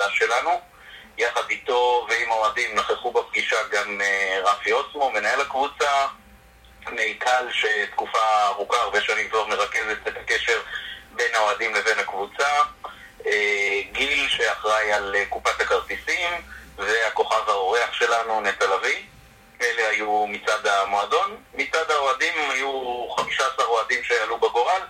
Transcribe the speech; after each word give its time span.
החדש 0.00 0.18
שלנו. 0.18 0.60
יחד 1.18 1.50
איתו 1.50 2.06
ועם 2.08 2.32
האוהדים 2.32 2.74
נכחו 2.74 3.12
בפגישה 3.12 3.56
גם 3.70 4.00
רפי 4.44 4.72
אוסמו, 4.72 5.10
מנהל 5.10 5.40
הקבוצה, 5.40 6.06
מיטל 6.92 7.48
שתקופה 7.52 8.46
ארוכה, 8.46 8.76
הרבה 8.76 9.00
שנים 9.00 9.28
כבר 9.28 9.46
מרכזת 9.46 10.08
את 10.08 10.16
הקשר 10.16 10.60
בין 11.12 11.34
האוהדים 11.34 11.74
לבין 11.74 11.98
הקבוצה. 11.98 12.48
אה, 13.26 13.80
גיל 13.92 14.28
שאחראי 14.28 14.92
על 14.92 15.16
אה, 15.16 15.26
קופת 15.26 15.60
הכרטיסים 15.60 16.30
והכוכב 16.76 17.48
האורח 17.48 17.92
שלנו 17.92 18.40
נטע 18.40 18.66
לביא. 18.66 19.02
אלה 19.62 19.88
היו 19.88 20.26
מצד 20.26 20.66
המועדון. 20.66 21.36
מצד 21.54 21.90
האוהדים 21.90 22.50
היו 22.50 23.06
15 23.16 23.66
אוהדים 23.66 24.04
שעלו 24.04 24.38
בגורל, 24.38 24.82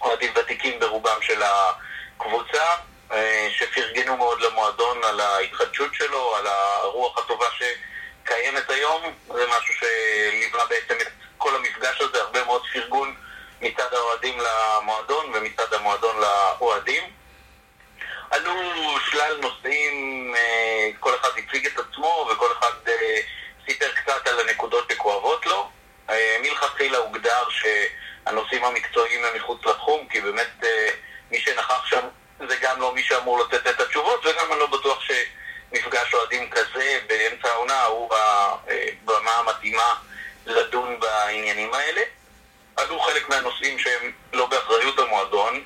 אוהדים 0.00 0.32
ותיקים 0.36 0.80
ברובם 0.80 1.22
של 1.22 1.42
הקבוצה, 1.42 2.62
אה, 2.62 2.76
שפרגנו 3.50 4.16
מאוד 4.16 4.40
למועדון 4.40 5.04
על 5.04 5.20
ההתחדשות 5.20 5.94
שלו, 5.94 6.36
על 6.36 6.46
הרוח 6.46 7.18
הטובה 7.18 7.46
שקיימת 7.50 8.70
היום. 8.70 9.02
זה 9.28 9.46
משהו 9.46 9.74
שליווה 9.74 10.66
בעצם 10.66 10.94
את 11.00 11.08
כל 11.38 11.56
המפגש 11.56 12.00
הזה, 12.00 12.20
הרבה 12.22 12.44
מאוד 12.44 12.62
פרגון 12.72 13.14
מצד 13.60 13.94
האוהדים 13.94 14.38
למועדון 14.40 15.30
ומצד 15.34 15.74
המועדון 15.74 16.16
לאוהדים. 16.20 17.04
עלו 18.30 18.54
שלל 19.10 19.36
נושאים, 19.40 20.34
אה, 20.36 20.90
כל 21.00 21.14
אחד 21.14 21.28
הציג 21.28 21.66
את 21.66 21.78
עצמו 21.78 22.28
וכל 22.32 22.52
אחד 22.58 22.88
אה, 22.88 23.20
סיפר 23.66 23.92
קצת 23.92 24.26
על 24.26 24.40
הנקודות 24.40 24.90
שכואבות 24.92 25.46
לו. 25.46 25.70
אה, 26.10 26.36
מלכתחילה 26.42 26.98
הוגדר 26.98 27.44
שהנושאים 27.50 28.64
המקצועיים 28.64 29.24
הם 29.24 29.36
מחוץ 29.36 29.66
לתחום, 29.66 30.08
כי 30.08 30.20
באמת 30.20 30.64
מי 31.30 31.40
שנכח 31.40 31.86
שם 31.86 32.08
זה 32.48 32.56
גם 32.56 32.80
לא 32.80 32.94
מי 32.94 33.02
שאמור 33.02 33.40
לתת 33.40 33.66
את 33.66 33.80
התשובות, 33.80 34.26
וגם 34.26 34.52
אני 34.52 34.60
לא 34.60 34.66
בטוח 34.66 35.00
שמפגש 35.00 36.14
אוהדים 36.14 36.50
כזה 36.50 36.98
באמצע 37.06 37.48
העונה 37.48 37.84
הוא 37.84 38.14
הבמה 38.14 39.30
המתאימה 39.30 39.94
לדון 40.46 41.00
בעניינים 41.00 41.74
האלה. 41.74 42.02
עלו 42.76 43.00
חלק 43.00 43.28
מהנושאים 43.28 43.78
שהם 43.78 44.12
לא 44.32 44.46
באחריות 44.46 44.98
המועדון, 44.98 45.64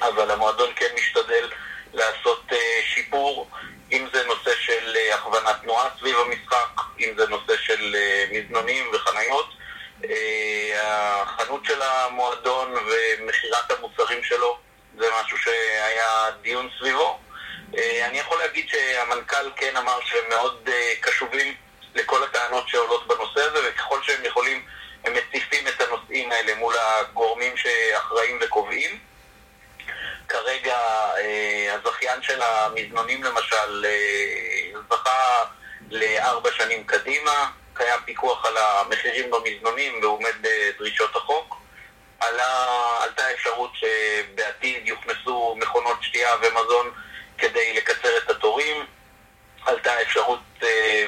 אבל 0.00 0.30
המועדון 0.30 0.70
כן 0.76 0.94
משתדל 0.94 1.50
לעשות 1.94 2.42
uh, 2.50 2.54
שיפור, 2.94 3.50
אם 3.92 4.06
זה 4.12 4.26
נושא 4.26 4.50
של 4.60 4.96
uh, 4.96 5.14
הכוונת 5.14 5.56
תנועה 5.62 5.88
סביב 5.98 6.16
המשחק, 6.18 6.68
אם 7.00 7.14
זה 7.16 7.26
נושא 7.28 7.56
של 7.56 7.96
מזנונים 8.32 8.90
וחניות. 8.94 9.46
החנות 10.82 11.64
של 11.64 11.82
המועדון 11.82 12.74
ומכירת 12.74 13.70
המוצרים 13.70 14.24
שלו 14.24 14.58
זה 14.98 15.06
משהו 15.20 15.38
שהיה 15.38 16.30
דיון 16.42 16.68
סביבו. 16.78 17.18
Uh, 17.72 17.78
אני 18.04 18.18
יכול 18.18 18.38
להגיד 18.38 18.68
שהמנכ"ל 18.68 19.50
כן 19.56 19.76
אמר 19.76 19.98
שהם 20.04 20.28
מאוד 20.28 20.68
uh, 20.68 20.70
קשובים 21.00 21.54
לכל 21.94 22.24
הטענות 22.24 22.68
שעולות 22.68 23.06
בנושא 23.06 23.40
הזה, 23.40 23.58
וככל 23.68 24.02
שהם 24.02 24.24
יכולים 24.24 24.64
הם 25.04 25.12
מציפים 25.14 25.68
את 25.68 25.80
הנושאים 25.80 26.32
האלה 26.32 26.54
מול 26.54 26.74
הגורמים 26.78 27.56
שאחראים 27.56 28.38
וקובעים. 28.42 28.98
כרגע 30.28 30.76
אה, 31.18 31.74
הזכיין 31.74 32.22
של 32.22 32.42
המזנונים 32.42 33.22
למשל 33.22 33.86
אה, 33.86 34.80
זכה 34.90 35.44
לארבע 35.90 36.50
שנים 36.52 36.84
קדימה, 36.84 37.50
קיים 37.74 38.00
פיקוח 38.04 38.46
על 38.46 38.56
המחירים 38.56 39.30
במזנונים 39.30 40.00
ועומד 40.02 40.32
בדרישות 40.40 41.16
החוק. 41.16 41.56
עלה, 42.20 42.66
עלתה 43.02 43.32
אפשרות 43.32 43.70
שבעתיד 43.74 44.88
יוכנסו 44.88 45.56
מכונות 45.58 46.02
שתייה 46.02 46.34
ומזון 46.42 46.90
כדי 47.38 47.72
לקצר 47.76 48.18
את 48.18 48.30
התורים. 48.30 48.86
עלתה 49.66 50.02
אפשרות, 50.02 50.40
אה, 50.62 51.06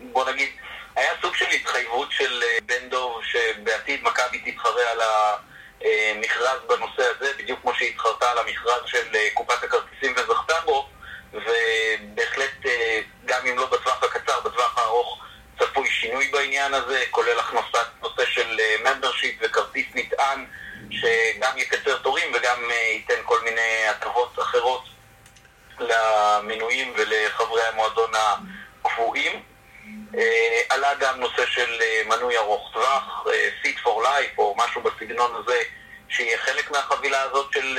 ובוא 0.00 0.30
נגיד, 0.30 0.48
היה 0.96 1.10
סוג 1.22 1.36
של 1.36 1.48
התחייבות 1.48 2.12
של 2.12 2.42
בן 2.66 2.88
דוב 2.88 3.20
שבעתיד 3.24 4.02
מכבי 4.02 4.38
תתחרה 4.38 4.90
על 4.90 5.00
ה... 5.00 5.36
אה, 5.84 6.12
בנושא 6.68 7.02
הזה, 7.16 7.32
בדיוק 7.38 7.60
כמו 7.60 7.74
שהיא 7.74 7.90
התחרתה 7.90 8.30
על 8.30 8.38
המכרז 8.38 8.82
של 8.86 9.14
אה, 9.14 9.28
קופת 9.34 9.64
הכרטיסים 9.64 10.14
וזכתה 10.16 10.54
בו, 10.64 10.88
ובהחלט, 11.32 12.66
אה, 12.66 13.00
גם 13.24 13.46
אם 13.46 13.58
לא 13.58 13.66
שינוי 16.04 16.28
בעניין 16.28 16.74
הזה, 16.74 17.04
כולל 17.10 17.38
הכנסת 17.38 17.86
נושא 18.02 18.24
של 18.24 18.56
ממברשיפ 18.84 19.36
וכרטיס 19.40 19.86
נטען, 19.94 20.46
שגם 20.90 21.58
יקצר 21.58 21.98
תורים 21.98 22.32
וגם 22.34 22.70
ייתן 22.70 23.20
כל 23.24 23.40
מיני 23.44 23.86
הטבות 23.88 24.38
אחרות 24.38 24.84
למנויים 25.78 26.94
ולחברי 26.96 27.62
המועדון 27.62 28.10
הקבועים. 28.14 29.42
עלה 30.68 30.94
גם 30.94 31.20
נושא 31.20 31.46
של 31.46 31.80
מנוי 32.06 32.36
ארוך 32.36 32.70
טווח, 32.72 33.26
Seat 33.62 33.78
for 33.84 34.04
Life 34.04 34.38
או 34.38 34.54
משהו 34.58 34.80
בסגנון 34.82 35.32
הזה, 35.34 35.58
שיהיה 36.08 36.38
חלק 36.38 36.70
מהחבילה 36.70 37.22
הזאת 37.22 37.52
של 37.52 37.78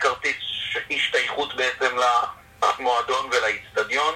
כרטיס 0.00 0.36
השתייכות 0.90 1.56
בעצם 1.56 1.96
למועדון 2.62 3.30
ולאיצטדיון. 3.32 4.14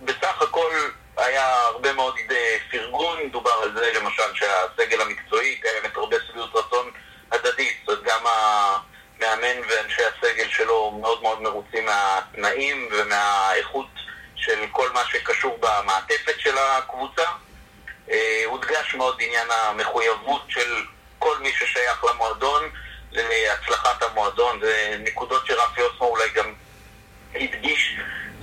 בסך 0.00 0.42
הכל 0.42 0.72
היה 1.18 1.62
הרבה 1.62 1.92
מאוד 1.92 2.16
uh, 2.16 2.32
פרגון, 2.70 3.30
דובר 3.30 3.50
על 3.62 3.72
זה 3.74 3.92
למשל 3.94 4.34
שהסגל 4.34 5.00
המקצועי 5.00 5.60
קיימת 5.60 5.96
הרבה 5.96 6.16
שביעות 6.26 6.50
רצון 6.54 6.90
הדדית, 7.32 7.76
זאת 7.86 7.88
אומרת 7.88 8.04
גם 8.04 8.26
המאמן 8.26 9.60
ואנשי 9.68 10.02
הסגל 10.04 10.48
שלו 10.48 10.98
מאוד 11.00 11.22
מאוד 11.22 11.42
מרוצים 11.42 11.86
מהתנאים 11.86 12.88
ומהאיכות 12.92 13.88
של 14.36 14.64
כל 14.72 14.90
מה 14.90 15.04
שקשור 15.04 15.58
במעטפת 15.60 16.40
של 16.40 16.58
הקבוצה. 16.58 17.24
Uh, 18.08 18.12
הודגש 18.44 18.94
מאוד 18.94 19.16
עניין 19.20 19.48
המחויבות 19.50 20.42
של 20.48 20.74
כל 21.18 21.38
מי 21.38 21.52
ששייך 21.52 22.04
למועדון 22.04 22.70
להצלחת 23.12 24.02
המועדון, 24.02 24.60
זה 24.60 24.96
נקודות 25.00 25.46
שרפי 25.46 25.82
אוסמו 25.82 26.06
אולי 26.06 26.28
גם 26.34 26.54
הדגיש 27.34 27.96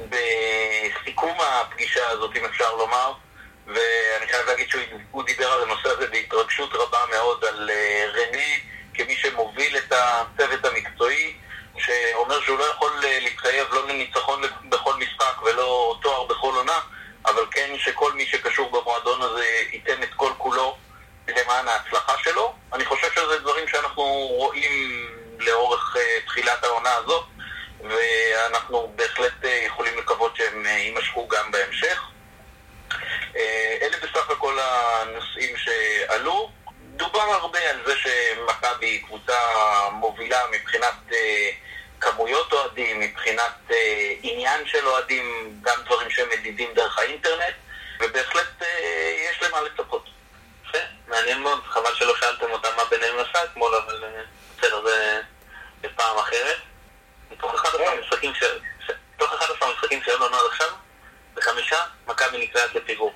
בסיכום 0.09 1.37
הפגישה 1.41 2.09
הזאת, 2.09 2.35
אם 2.35 2.45
אפשר 2.45 2.75
לומר, 2.75 3.13
ואני 3.67 4.27
חייב 4.31 4.47
להגיד 4.47 4.69
שהוא 4.69 5.23
דיבר 5.23 5.51
על 5.51 5.61
הנושא 5.61 5.89
הזה 5.89 6.07
בהתרגשות 6.07 6.73
רבה 6.73 6.99
מאוד 7.11 7.45
על 7.45 7.69
אה, 7.69 8.05
רנה 8.13 8.47
כמי 8.93 9.15
שמוביל 9.15 9.77
את 9.77 9.93
הצוות 9.93 10.65
המקצועי, 10.65 11.33
שאומר 11.77 12.41
שהוא 12.41 12.59
לא 12.59 12.63
יכול 12.63 12.91
אה, 13.03 13.19
להתחייב 13.19 13.67
לא 13.73 13.87
לניצחון 13.87 14.41
בכל 14.69 14.93
משחק 14.93 15.41
ולא 15.41 15.97
תואר 16.01 16.23
בכל 16.23 16.53
עונה, 16.55 16.79
אבל 17.25 17.45
כן 17.51 17.69
שכל 17.77 18.13
מי 18.13 18.25
שקשור 18.25 18.69
במועדון 18.71 19.21
הזה 19.21 19.45
ייתן 19.73 20.03
את 20.03 20.13
כל 20.15 20.31
כולו 20.37 20.77
למען 21.27 21.67
ההצלחה 21.67 22.17
שלו. 22.17 22.53
אני 22.73 22.85
חושב 22.85 23.07
שזה 23.15 23.39
דברים 23.39 23.67
שאנחנו 23.67 24.03
רואים 24.29 25.05
לאורך 25.39 25.95
uh, 25.95 26.25
תחילת 26.25 26.63
העונה 26.63 26.95
הזאת, 26.95 27.25
ואנחנו 27.89 28.93
בהחלט 28.95 29.43
uh, 29.43 29.47
יכולים 29.47 29.97
לקוות 29.97 30.35
שהם 30.35 30.65
uh, 30.65 30.69
יימשכו 30.69 31.27
גם 31.27 31.51
בהמשך. 31.51 32.01
Uh, 32.91 33.37
אלה 33.81 33.97
בסך 33.97 34.29
הכל 34.29 34.57
הנושאים 34.59 35.57
שעלו. 35.57 36.51
דובר 36.95 37.21
הרבה 37.21 37.69
על 37.69 37.77
זה 37.85 37.93
שמכבי 37.97 38.85
היא 38.85 39.03
קבוצה 39.03 39.37
מובילה 39.91 40.41
מבחינת 40.51 40.95
כמויות 41.99 42.53
אוהדים, 42.53 42.99
מבחינת 42.99 43.71
עניין 44.23 44.67
של 44.67 44.87
אוהדים, 44.87 45.57
גם 45.61 45.75
דברים 45.85 46.09
שהם 46.09 46.27
מדידים 46.39 46.73
דרך 46.73 46.99
האינטרנט, 46.99 47.55
ובהחלט 47.99 48.61
יש 49.31 49.43
למה 49.43 49.61
לצפות. 49.61 50.05
מעניין 51.07 51.41
מאוד, 51.41 51.63
חבל 51.63 51.95
שלא 51.95 52.15
שאלתם 52.15 52.51
אותם 52.51 52.69
מה 52.77 52.85
ביניהם 52.85 53.15
עשה 53.19 53.43
אתמול, 53.43 53.75
אבל 53.75 54.03
אה, 54.03 54.21
בסדר, 54.57 54.81
זה 55.81 55.87
פעם 55.95 56.17
אחרת. 56.17 56.57
מתוך 57.37 57.53
11 57.55 57.85
כן. 57.85 57.97
המשחקים 59.61 60.01
שהיו 60.03 60.17
לנו 60.17 60.37
עד 60.37 60.45
עכשיו, 60.51 60.67
בחמישה, 61.33 61.83
מכבי 62.07 62.37
נקלעת 62.37 62.75
לפיגור. 62.75 63.13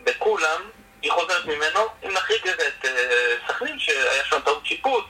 בכולם, 0.00 0.70
היא 1.02 1.12
חוזרת 1.12 1.44
ממנו, 1.44 1.80
אם 2.04 2.10
נחריג 2.10 2.48
את 2.48 2.84
אה, 2.84 3.34
סכנין, 3.48 3.78
שהיה 3.78 4.24
שם 4.24 4.40
טעות 4.44 4.66
שיפוט, 4.66 5.04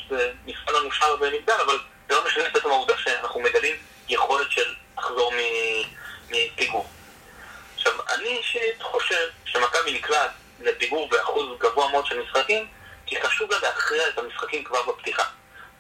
נפסל 0.47 0.73
לנו 0.73 0.93
שער 0.93 1.17
ונגדל, 1.21 1.61
אבל 1.67 1.79
זה 2.09 2.15
לא 2.15 2.25
משנה 2.27 2.45
בעצם 2.53 2.71
העובדה 2.71 2.99
שאנחנו 2.99 3.41
מגלים 3.41 3.77
יכולת 4.09 4.51
של 4.51 4.75
לחזור 4.99 5.33
מפיגור. 6.31 6.91
עכשיו, 7.77 7.93
אני 8.15 8.29
אישית 8.29 8.83
חושב 8.83 9.29
שמכבי 9.45 9.93
נקלעת 9.93 10.31
לפיגור 10.61 11.09
באחוז 11.09 11.59
גבוה 11.59 11.91
מאוד 11.91 12.07
של 12.07 12.23
משחקים, 12.23 12.67
כי 13.07 13.23
חשוב 13.23 13.51
לה 13.51 13.59
להכריע 13.63 14.09
את 14.09 14.19
המשחקים 14.19 14.65
כבר 14.65 14.83
בפתיחה. 14.83 15.25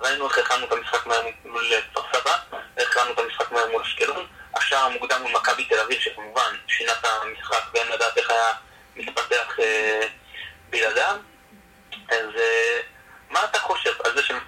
ראינו 0.00 0.29
איך 0.29 0.38
הכנו 0.38 0.67
את 0.67 0.73
המשחק 0.73 1.06
מהר 1.06 1.23
מול 1.44 1.73
אה, 1.73 1.81
כפר 1.82 2.02
סבא, 2.12 2.37
איך 2.76 2.97
הכנו 2.97 3.12
את 3.12 3.19
המשחק 3.19 3.52
מהר 3.52 3.70
מול 3.70 3.82
אשקלון. 3.82 4.26
השער 4.55 4.85
המוקדם 4.85 5.23
הוא 5.23 5.31
מכבי 5.31 5.64
תל 5.64 5.81
אביב, 5.81 6.00
שכמובן 6.00 6.56
שינה 6.67 6.93
את 6.93 7.05
המשחק 7.05 7.62
ואין 7.75 7.88
לדעת 7.88 8.19
איך 8.19 8.31
היה 8.31 8.52
מתפתח 8.97 9.61
אה, 9.61 10.00
בלעדיו. 10.70 11.17
אז 12.08 12.26
אה, 12.38 12.81
מה 13.31 13.44
אתה 13.44 13.58
חושב 13.58 13.93
על 14.05 14.14
זה 14.17 14.23
שהם 14.23 14.40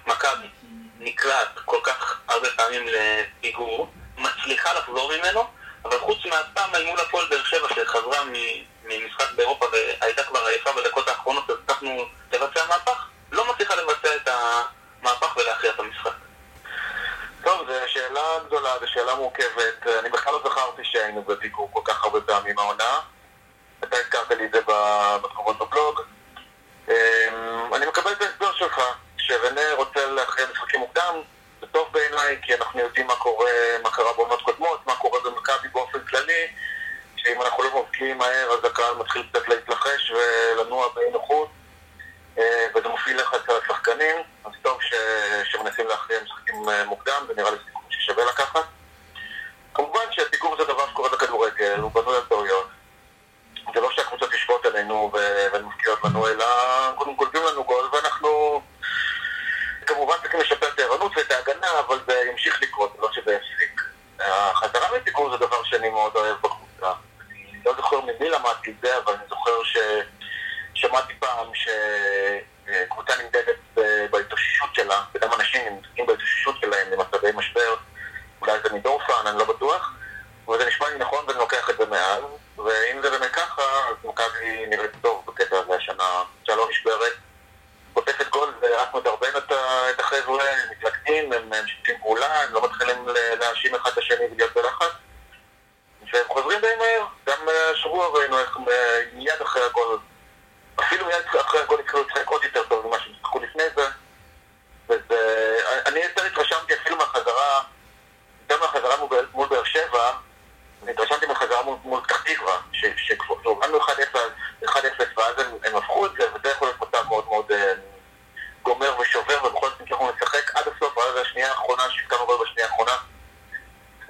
האחרונה, 121.83 122.01
שהפתענו 122.01 122.25
גול 122.25 122.37
בשנייה 122.45 122.67
האחרונה. 122.67 122.97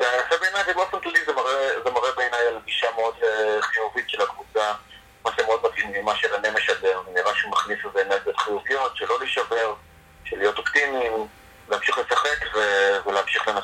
אה, 0.01 0.19
זה 0.31 0.37
בעיניי, 0.37 0.63
ובאופן 0.71 0.99
כללי 0.99 1.19
זה 1.25 1.33
מראה, 1.33 1.91
מראה 1.93 2.11
בעיניי 2.15 2.47
על 2.47 2.59
גישה 2.65 2.87
מאוד 2.95 3.15
אה, 3.23 3.61
חיובית 3.61 4.09
של 4.09 4.21
הקבוצה, 4.21 4.73
מה 5.25 5.31
שמאוד 5.35 5.61
מתאים 5.65 5.91
ממה 5.91 6.15
שרנה 6.15 6.51
משדר, 6.51 7.01
נראה 7.13 7.35
שהוא 7.35 7.51
מכניס 7.51 7.79
לזה 7.85 8.01
אנרגיות 8.01 8.37
חיוביות, 8.37 8.97
שלא 8.97 9.19
להישבר, 9.19 9.73
של 10.25 10.37
להיות 10.37 10.57
אופטימיים, 10.57 11.27
להמשיך 11.69 11.97
לשחק 11.97 12.57
ולהמשיך 13.05 13.47
לנסות. 13.47 13.62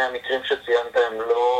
שני 0.00 0.08
המקרים 0.08 0.40
שציינת 0.44 0.96
הם 0.96 1.20
לא 1.20 1.59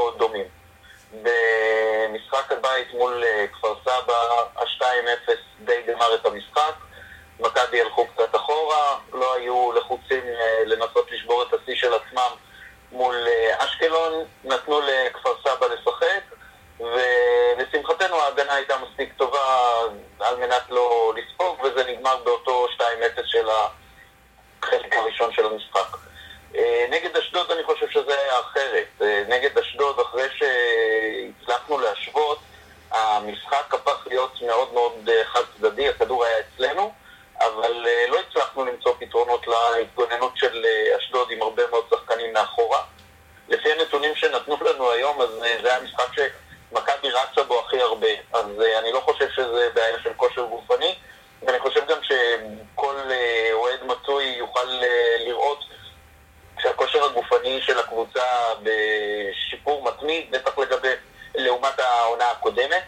אז 48.41 48.47
uh, 48.59 48.79
אני 48.79 48.93
לא 48.93 49.01
חושב 49.01 49.29
שזה 49.31 49.69
בעיה 49.75 49.99
של 50.03 50.11
כושר 50.17 50.47
גופני, 50.47 50.95
ואני 51.43 51.59
חושב 51.59 51.81
גם 51.89 51.99
שכל 52.03 52.97
אה, 53.11 53.51
אוהד 53.53 53.85
מצוי 53.85 54.25
יוכל 54.25 54.67
uh, 54.67 54.85
לראות 55.27 55.65
שהכושר 56.63 57.05
הגופני 57.05 57.61
של 57.63 57.79
הקבוצה 57.79 58.23
בשיפור 58.63 59.85
מתמיד, 59.85 60.31
בטח 60.31 60.59
לגבי, 60.59 60.93
לעומת 61.35 61.79
העונה 61.81 62.31
הקודמת, 62.31 62.83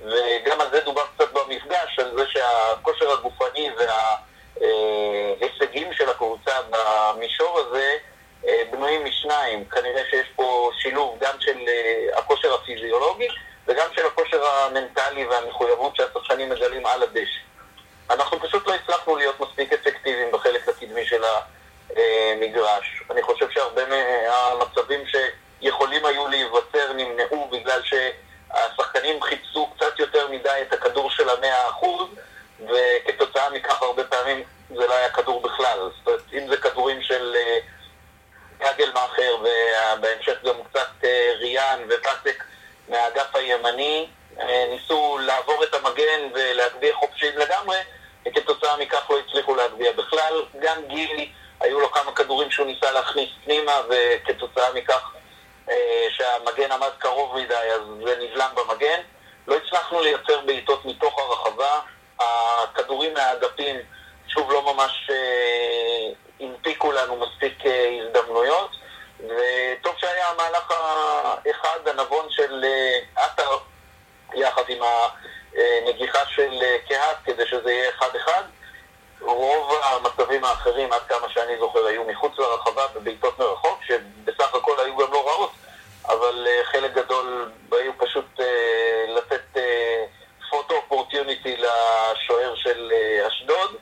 וגם 0.00 0.60
על 0.60 0.70
זה 0.70 0.80
דובר 0.80 1.02
קצת 1.14 1.32
במפגש, 1.32 1.98
על 1.98 2.18
זה 2.18 2.24
שהכושר 2.26 3.12
הגופני 3.12 3.70
וההישגים 4.60 5.90
uh, 5.90 5.96
של 5.96 6.08
הקבוצה 6.08 6.52
במישור 6.70 7.58
הזה 7.58 7.96
בנויים 8.70 9.04
משניים. 9.04 9.64
כנראה 9.64 10.02
שיש 10.10 10.26
פה 10.36 10.70
שילוב 10.78 11.16
גם 11.20 11.40
של 11.40 11.58
הכושר 12.16 12.54
הפיזיולוגי 12.54 13.28
וגם 13.66 13.86
של 13.96 14.06
מהמחויבות 15.40 15.96
שהשחקנים 15.96 16.48
מגלים 16.48 16.86
על 16.86 17.02
הדשא. 17.02 17.38
אנחנו 18.10 18.40
פשוט 18.40 18.66
לא 18.66 18.74
הצלחנו 18.74 19.16
להיות 19.16 19.40
מספיק 19.40 19.72
אפקטיביים 19.72 20.32
בחלק 20.32 20.68
הקדמי 20.68 21.06
של 21.06 21.22
המגרש. 21.96 23.02
אני 23.10 23.22
חושב 23.22 23.50
שהרבה 23.50 23.82
מהמצבים 23.86 25.00
שיכולים 25.06 26.04
היו 26.04 26.28
להיווצר 26.28 26.92
נמנעו 26.92 27.48
בגלל 27.52 27.80
שהשחקנים 27.82 29.22
חיפשו 29.22 29.66
קצת 29.76 29.98
יותר 29.98 30.28
מדי 30.28 30.62
את 30.68 30.72
הכדור 30.72 31.10
של 31.10 31.28
המאה 31.28 31.68
אחוז, 31.68 32.08
וכתוצאה 32.60 33.50
מכך 33.50 33.82
הרבה 33.82 34.04
פעמים 34.04 34.42
זה 34.68 34.86
לא 34.86 34.94
היה 34.94 35.10
כדור 35.10 35.42
בכלל. 35.42 35.78
זאת 35.78 36.06
אומרת, 36.06 36.22
אם 36.32 36.48
זה 36.48 36.56
כדורים 36.56 37.02
של 37.02 37.34
כגל 38.58 38.68
קגלמאכר, 38.72 39.36
ובהמשך 39.40 40.44
גם 40.44 40.54
קצת 40.70 40.88
אה, 41.04 41.32
ריאן 41.38 41.78
ופסק 41.88 42.44
מהאגף 42.88 43.34
הימני, 43.34 44.08
ניסו 44.70 45.18
לעבור 45.18 45.64
את 45.64 45.74
המגן 45.74 46.28
ולהגביה 46.34 46.94
חופשיים 46.94 47.38
לגמרי, 47.38 47.76
וכתוצאה 48.26 48.76
מכך 48.76 49.10
לא 49.10 49.18
הצליחו 49.18 49.54
להגביה 49.54 49.92
בכלל. 49.92 50.42
גם 50.60 50.76
גילי, 50.88 51.32
היו 51.60 51.80
לו 51.80 51.90
כמה 51.90 52.12
כדורים 52.12 52.50
שהוא 52.50 52.66
ניסה 52.66 52.92
להכניס 52.92 53.28
פנימה, 53.44 53.80
וכתוצאה 53.88 54.72
מכך 54.72 55.12
שהמגן 56.10 56.72
עמד 56.72 56.90
קרוב 56.98 57.36
מדי, 57.36 57.54
אז 57.54 57.80
זה 58.04 58.16
נבלם 58.20 58.50
במגן. 58.54 59.00
לא 59.48 59.56
הצלחנו 59.56 60.00
לייצר 60.00 60.40
בעיטות 60.40 60.84
מתוך 60.84 61.18
הרחבה, 61.18 61.80
הכדורים 62.18 63.14
מהאגפים 63.14 63.76
שוב 64.28 64.52
לא 64.52 64.74
ממש 64.74 65.10
אה, 65.10 66.10
הנפיקו 66.40 66.92
לנו 66.92 67.16
מספיק 67.16 67.66
אה, 67.66 68.00
הזדמנויות, 68.02 68.70
וטוב 69.20 69.94
שהיה 69.98 70.28
המהלך 70.28 70.70
האחד, 70.70 71.88
הנבון 71.88 72.26
של 72.30 72.64
אה, 72.64 73.24
עטר, 73.24 73.58
יחד 74.34 74.62
עם 74.68 74.82
הנגיחה 75.56 76.26
של 76.26 76.58
אה, 76.62 76.76
קהת, 76.88 77.16
כדי 77.24 77.46
שזה 77.46 77.72
יהיה 77.72 77.90
אחד-אחד. 77.90 78.42
רוב 79.20 79.72
המצבים 79.82 80.44
האחרים, 80.44 80.92
עד 80.92 81.02
כמה 81.08 81.28
שאני 81.28 81.58
זוכר, 81.58 81.86
היו 81.86 82.04
מחוץ 82.04 82.38
לרחבה 82.38 82.82
בבעיטות 82.94 83.38
מרחוק, 83.38 83.80
שבסך 83.86 84.54
הכל 84.54 84.72
היו 84.78 84.96
גם 84.96 85.12
לא 85.12 85.28
רעות, 85.28 85.50
אבל 86.08 86.46
אה, 86.46 86.64
חלק 86.64 86.94
גדול 86.94 87.52
היו 87.72 87.92
פשוט 87.98 88.40
אה, 88.40 89.04
לתת 89.08 89.60
פוטו 90.50 90.74
אופורטיוניטי 90.74 91.56
לשוער 91.56 92.54
של 92.54 92.92
אשדוד, 93.28 93.76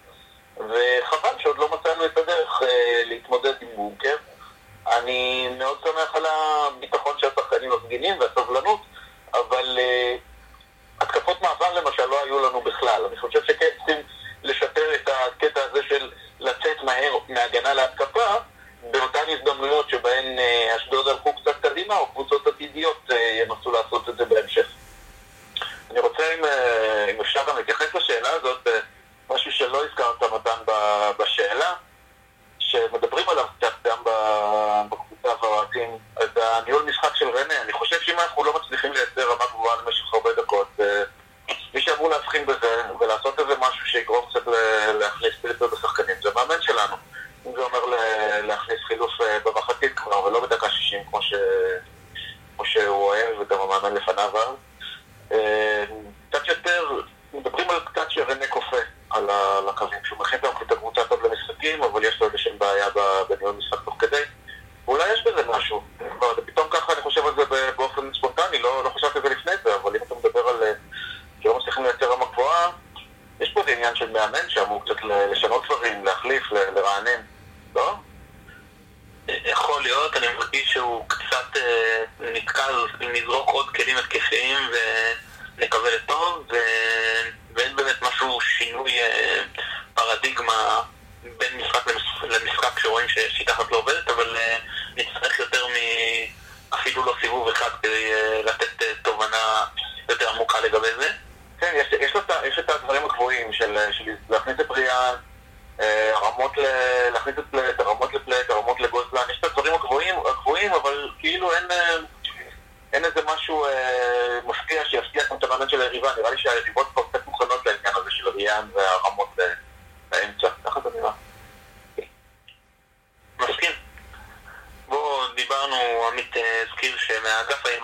וחבל 0.56 1.38
שעוד 1.38 1.58
לא 1.58 1.68
מצאנו 1.68 2.04
את 2.04 2.18
הדרך 2.18 2.62
להתמודד 3.04 3.54
עם 3.60 3.68
בונקר. 3.76 4.16
אני 4.86 5.48
מאוד 5.58 5.78
שמח 5.84 6.14
על 6.14 6.26
הביטחון 6.26 7.12
שהשחקנים 7.18 7.70
מפגינים 7.70 8.20
והסבלנות, 8.20 8.80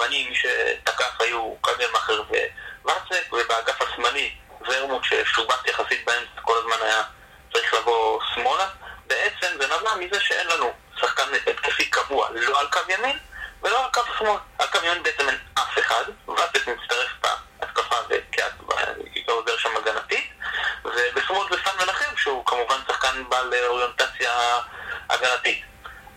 הימני 0.03 0.29
מי 0.29 0.35
שתקף 0.35 1.21
היו 1.21 1.55
קגלמאכר 1.61 2.23
וואצק, 2.85 3.33
ובאגף 3.33 3.83
השמאלי 3.83 4.35
ורמוט 4.61 5.05
ששובץ 5.05 5.67
יחסית 5.67 6.05
באמצע 6.05 6.41
כל 6.43 6.59
הזמן 6.59 6.87
היה 6.87 7.03
צריך 7.53 7.75
לבוא 7.75 8.21
שמאלה. 8.35 8.69
בעצם 9.07 9.47
זה 9.61 9.67
נבע 9.67 9.95
מזה 9.95 10.21
שאין 10.21 10.47
לנו 10.47 10.73
שחקן 11.01 11.23
התקפי 11.47 11.85
קבוע, 11.85 12.29
לא 12.33 12.61
על 12.61 12.67
קו 12.67 12.81
ימין 12.89 13.19
ולא 13.63 13.85
על 13.85 13.91
קו 13.93 14.01
שמאל. 14.19 14.39
על 14.59 14.67
קו 14.67 14.79
ימין 14.87 15.03
בעצם 15.03 15.29
אין 15.29 15.39
אף 15.55 15.79
אחד, 15.79 16.05
ואצק 16.29 16.69
מצטרף 16.69 17.11
בהתקפה 17.59 17.97
ועוזר 19.27 19.57
שם 19.59 19.77
הגנתית, 19.77 20.31
ובשמאל 20.85 21.47
זה 21.51 21.57
סן 21.65 21.85
מנחם 21.85 22.17
שהוא 22.17 22.47
כמובן 22.47 22.77
שחקן 22.89 23.29
בעל 23.29 23.55
אוריינטציה 23.67 24.59
הגנתית. 25.11 25.63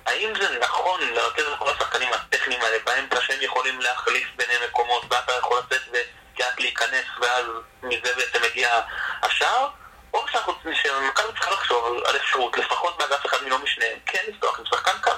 האם 0.06 0.34
זה 0.42 0.60
נכון 0.60 1.02
לרכז 1.02 1.44
את 1.44 1.60
כל 1.60 1.70
השחקנים 1.70 2.14
הטכניים 2.14 2.62
האלה 2.62 2.78
באמצע 2.86 3.22
שהם 3.22 3.42
יכולים 3.42 3.82
להחליף 3.82 4.28
ביניהם 4.36 4.62
מקומות 4.70 5.04
ואתה 5.10 5.32
יכול 5.34 5.60
לצאת 5.60 5.82
וקצת 5.88 6.60
להיכנס 6.60 7.06
ואז 7.22 7.46
מזה 7.84 8.16
בעצם 8.16 8.40
מגיע 8.50 8.82
השער? 9.24 9.68
או 10.14 10.26
שמכבי 10.28 11.32
צריכה 11.40 11.52
לחשוב 11.52 12.04
על 12.06 12.16
אפשרות, 12.16 12.58
לפחות 12.58 12.98
באגף 12.98 13.26
אחד 13.26 13.38
מלא 13.44 13.58
משניהם, 13.58 13.98
כן 14.06 14.24
לפתוח 14.28 14.60
עם 14.60 14.66
שחקן 14.66 14.98
קו. 15.02 15.12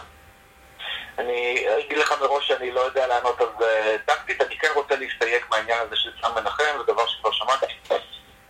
אני 1.18 1.66
אגיד 1.86 1.98
לך 1.98 2.14
מראש 2.22 2.48
שאני 2.48 2.72
לא 2.72 2.82
יודע 2.82 3.08
לענות 3.08 3.42
על 3.42 3.48
זה 3.60 3.98
טקטית, 4.06 4.42
אני 4.42 4.58
כן 4.58 4.68
רוצה 4.76 4.96
להסתייג 4.96 5.44
מהעניין 5.50 5.80
הזה 5.80 5.96
של 5.96 6.10
סם 6.22 6.36
מנחם, 6.36 6.64
זה 6.78 6.94
דבר 6.94 7.08
שכבר 7.08 7.32
שמעתי. 7.32 7.66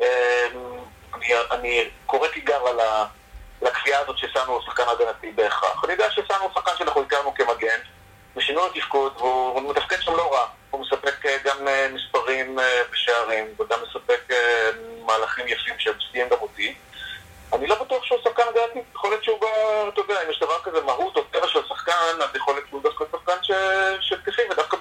אמ, 0.01 0.05
אני 1.51 1.89
קורא 2.05 2.27
תיגר 2.27 2.67
על 2.67 2.79
ה... 2.79 3.05
לקביעה 3.61 4.01
הזאת 4.01 4.17
ששמנו 4.17 4.61
שחקן 4.61 4.83
הגנתי 4.87 5.31
בהכרח. 5.31 5.83
אני 5.83 5.93
יודע 5.93 6.11
ששמנו 6.11 6.49
שחקן 6.53 6.71
שאנחנו 6.77 7.01
הכרנו 7.01 7.33
כמגן, 7.33 7.79
ושינו 8.35 8.59
לו 8.59 8.66
תפקוד, 8.79 9.13
והוא 9.17 9.69
מתפקד 9.69 10.01
שם 10.01 10.11
לא 10.11 10.33
רע. 10.33 10.47
הוא 10.71 10.81
מספק 10.81 11.25
אה, 11.25 11.37
גם 11.43 11.67
אה, 11.67 11.87
מספרים 11.93 12.59
בשערים, 12.91 13.45
אה, 13.45 13.65
וגם 13.65 13.79
מספק 13.83 14.33
מהלכים 15.05 15.47
יפים 15.47 15.73
שמפתיעים 15.77 16.29
גם 16.29 16.37
אותי. 16.41 16.75
אני 17.53 17.67
לא 17.67 17.83
בטוח 17.83 18.03
שהוא 18.05 18.19
שחקן 18.23 18.43
הגנתי, 18.49 18.79
יכול 18.95 19.09
להיות 19.09 19.23
שהוא, 19.23 19.39
אתה 19.87 20.01
יודע, 20.01 20.23
אם 20.23 20.31
יש 20.31 20.39
דבר 20.39 20.59
כזה 20.63 20.81
מהות 20.81 21.17
או 21.17 21.21
טבע 21.21 21.47
של 21.47 21.67
שחקן, 21.67 22.21
אז 22.21 22.35
יכול 22.35 22.53
להיות 22.53 22.69
שהוא 22.69 22.83
דווקא 22.83 23.05
שחקן 23.11 23.37
שתקפי, 24.01 24.41
ודווקא 24.51 24.77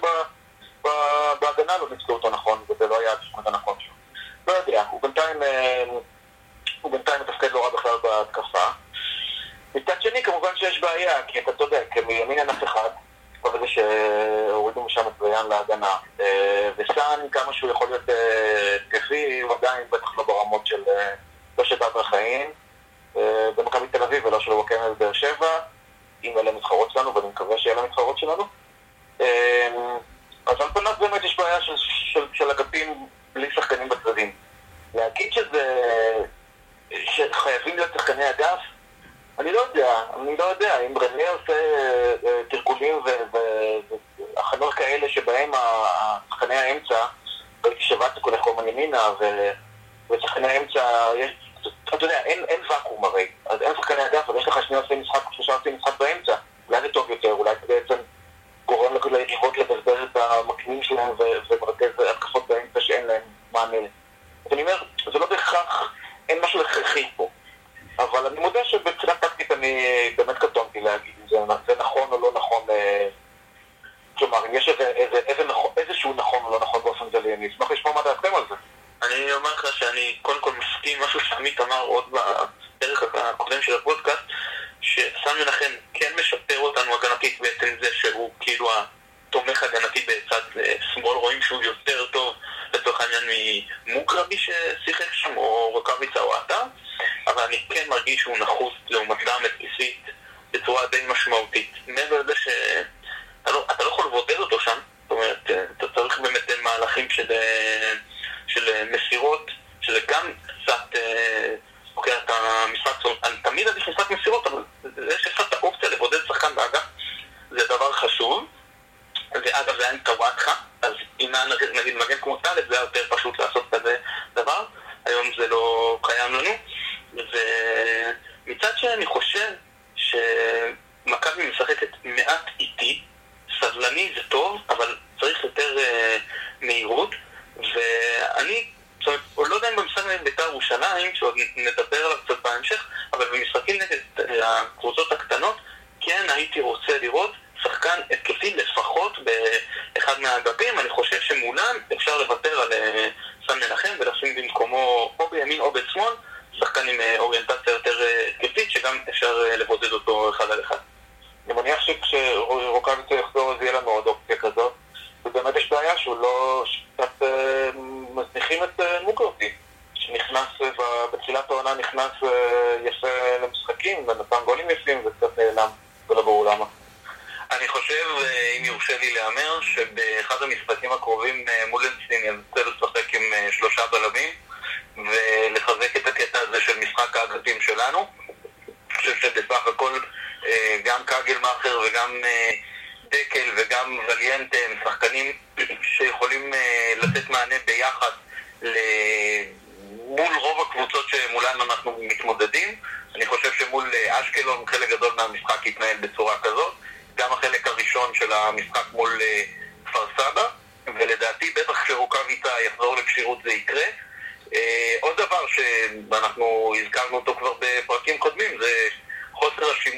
בהגנה 1.41 1.79
לא 1.79 1.89
ניצלו 1.91 2.15
אותו 2.15 2.31
נכון, 2.31 2.65
וזה 2.69 2.87
לא 2.87 3.01
היה 3.01 3.13
התפקוד 3.13 3.49
הנכון 3.49 3.75
שלו. 3.79 3.95
לא 4.47 4.53
יודע, 4.53 4.85
הוא 4.91 5.03
בינתיים... 5.03 5.37
הוא 6.81 6.93
בינתיים 6.93 7.21
מתפקד 7.21 7.53
לא 7.53 7.65
רע 7.65 7.71
בכלל 7.71 7.97
בהתקפה. 8.03 8.67
מצד 9.75 10.03
שני, 10.03 10.23
כמובן 10.23 10.57
שיש 10.57 10.81
בעיה, 10.81 11.23
כי 11.27 11.39
אתה 11.39 11.53
צודק, 11.53 11.89
מימין 12.07 12.39
אין 12.39 12.51
אף 12.51 12.65
אחד, 12.65 12.91
ברגע 13.43 13.67
שהורידו 13.67 14.85
משם 14.85 15.01
את 15.01 15.23
ריאן 15.23 15.49
להגנה. 15.49 15.97
אה, 16.21 16.71
וסאן, 16.77 17.21
כמה 17.33 17.53
שהוא 17.53 17.71
יכול 17.71 17.89
להיות 17.89 18.09
אה, 18.11 18.77
התקפי, 18.77 19.41
הוא 19.41 19.55
עדיין 19.55 19.85
בטח 19.91 20.19
לא 20.19 20.25
ברמות 20.25 20.67
של... 20.67 20.83
אה, 20.89 21.15
לא 21.59 21.65
של 21.65 21.77
בר 21.77 22.03
חיים, 22.03 22.51
במכבי 23.57 23.87
תל 23.89 24.03
אביב 24.03 24.27
ולא 24.27 24.41
של 24.41 24.53
וואקמה 24.53 24.91
בבאר 24.91 25.13
שבע, 25.13 25.61
אם 26.25 26.39
אלה 26.39 26.53
מתחרות 26.53 26.91
שלנו, 26.91 27.15
ואני 27.15 27.29
מקווה 27.29 27.59
שאלה 27.59 27.83
מתחרות 27.83 28.19
שלנו. 28.19 28.45
אז 30.47 30.61
על 30.61 30.69
פניו 30.75 30.93
באמת 31.01 31.25
יש 31.25 31.37
בעיה 31.37 31.61
של, 31.61 31.73
של, 32.13 32.27
של 32.33 32.51
אגפים 32.51 33.09
בלי 33.33 33.51
שחקנים 33.51 33.89
בצדדים. 33.89 34.33
להגיד 34.95 35.33
שזה 35.33 35.83
שחייבים 36.91 37.77
להיות 37.77 37.91
שחקני 37.95 38.31
אגף? 38.31 38.61
אני 39.39 39.53
לא 39.53 39.59
יודע, 39.59 40.03
אני 40.21 40.37
לא 40.37 40.45
יודע. 40.45 40.81
אם 40.81 40.99
רנה 40.99 41.31
עושה 41.31 41.53
אה, 42.25 42.43
תרגולים 42.51 42.97
ו... 43.05 43.09
הכנות 44.37 44.75
כאלה 44.75 45.09
שבהם 45.09 45.51
שחקני 46.29 46.55
האמצע, 46.55 47.07
ראיתי 47.65 47.83
שוואטק 47.83 48.25
הולך 48.25 48.41
כל 48.41 48.69
ימינה, 48.69 49.11
ושחקני 50.11 50.49
האמצע, 50.49 50.81
אתה 51.85 52.05
יודע, 52.05 52.21
אין, 52.25 52.61
ואקום 52.71 53.05
הרי, 53.05 53.27
אז 53.47 53.63
אין 53.63 53.73
שחקני 53.77 54.07
אגף, 54.07 54.31
אז 54.31 54.37
יש 54.37 54.49
לך 54.49 54.63
שני 54.69 54.77
עושי 54.77 54.95
משחק, 54.95 55.21
שלושה 55.33 55.55
עושי 55.55 55.71
משחק 55.71 55.99
באמצע, 55.99 56.35
אולי 56.69 56.81
זה 56.81 56.89
טוב 56.89 57.11
יותר, 57.11 57.33
אולי 57.33 57.55
זה 57.61 57.67
בעצם 57.67 58.03
גורם 58.67 58.93
ליריבות 59.13 59.59
לבזבז 59.59 59.99
את 60.13 60.17
המקנים 60.17 60.83
שלהם 60.83 61.15
ומרכז 61.19 61.91
התקפות 62.11 62.47
באמצע 62.47 62.81
שאין 62.81 63.07
להם 63.07 63.23
מענה. 63.53 63.77
אז 64.47 64.53
אני 64.53 64.63
אומר, 64.63 64.83
זה 65.13 65.19
לא 65.19 65.27
בהכרח, 65.27 65.95
אין 66.29 66.39
משהו 66.45 66.61
הכרחי 66.61 67.11
פה. 67.17 67.29
אבל 67.99 68.27
אני 68.27 68.41
מודה 68.41 68.65
שבבחינה 68.65 69.15
טקטית 69.15 69.53
אני 69.53 69.85
באמת 70.17 70.39
קטונתי 70.39 70.81
להגיד 70.81 71.15
אם 71.23 71.29
זה, 71.29 71.55
זה 71.67 71.75
נכון 71.79 72.09
או 72.13 72.21
לא 72.21 72.33
נכון. 72.35 72.63
אה, 72.71 73.09
כלומר, 74.19 74.47
אם 74.47 74.55
יש 74.55 74.69
איזה, 74.69 74.89
איזה, 74.89 75.19
איזה 75.19 75.45
נכון, 75.45 75.71
איזשהו 75.77 76.15
נכון 76.15 76.39
או 76.45 76.51
לא 76.51 76.61
נכון 76.61 76.83
באופן 76.85 77.11
כללי, 77.11 77.35
אני 77.35 77.49
אשמח 77.49 77.71
לשמוע 77.71 77.95
מה 77.95 78.03
דעתכם 78.03 78.35
על 78.35 78.43
זה. 78.49 78.55
אני 79.03 79.33
אומר 79.33 79.55
לך 79.55 79.77
שאני 79.77 80.19
קודם 80.23 80.41
כל 80.41 80.51
מסכים 80.53 81.03
משהו 81.03 81.21
שעמית 81.21 81.61
אמר 81.61 81.81
עוד 81.81 82.05
בפרק 82.11 83.15
הקודם 83.15 83.63
של 83.63 83.75
הפודקאסט, 83.75 84.23
שסן 84.81 85.39
מנחם 85.41 85.73
כן 85.95 86.13
משפר 86.21 86.59
אותנו 86.59 86.95
הגנתית 86.95 87.41
בעצם 87.41 87.77
זה 87.81 87.89
שהוא 87.93 88.31
כאילו 88.41 88.71
התומך 89.29 89.63
הגנתי 89.63 90.07
בצד 90.07 90.61
אה, 90.61 90.75
שמאל, 90.95 91.17
רואים 91.17 91.43
שהוא 91.43 91.63
יותר 91.63 92.07
טוב 92.07 92.35
לצורך 92.75 93.01
העניין 93.01 93.23
ממוקרבי 93.87 94.37
ששיחק 94.37 95.13
שם, 95.13 95.37
או 95.37 95.71
רוקאביצה 95.73 96.21
או 96.21 96.35
עטר, 96.35 96.63
אבל 97.27 97.43
אני 97.43 97.65
כן 97.71 97.89
מרגיש 97.89 98.21
שהוא 98.21 98.39
נחוס 98.39 98.73
לעומתם 98.91 99.43
התקפית 99.45 100.01
בצורה 100.53 100.87
די 100.87 101.03
משמעותית. 101.09 101.73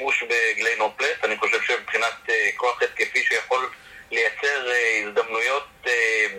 חוסר 0.09 0.25
השימוש 0.25 0.37
בגליי 0.55 0.75
פלט, 0.97 1.23
אני 1.23 1.37
חושב 1.37 1.61
שמבחינת 1.61 2.13
uh, 2.27 2.31
כוח 2.55 2.81
התקפי 2.83 3.23
שיכול 3.23 3.69
לייצר 4.11 4.67
uh, 4.67 5.07
הזדמנויות 5.07 5.67
uh, 5.85 5.89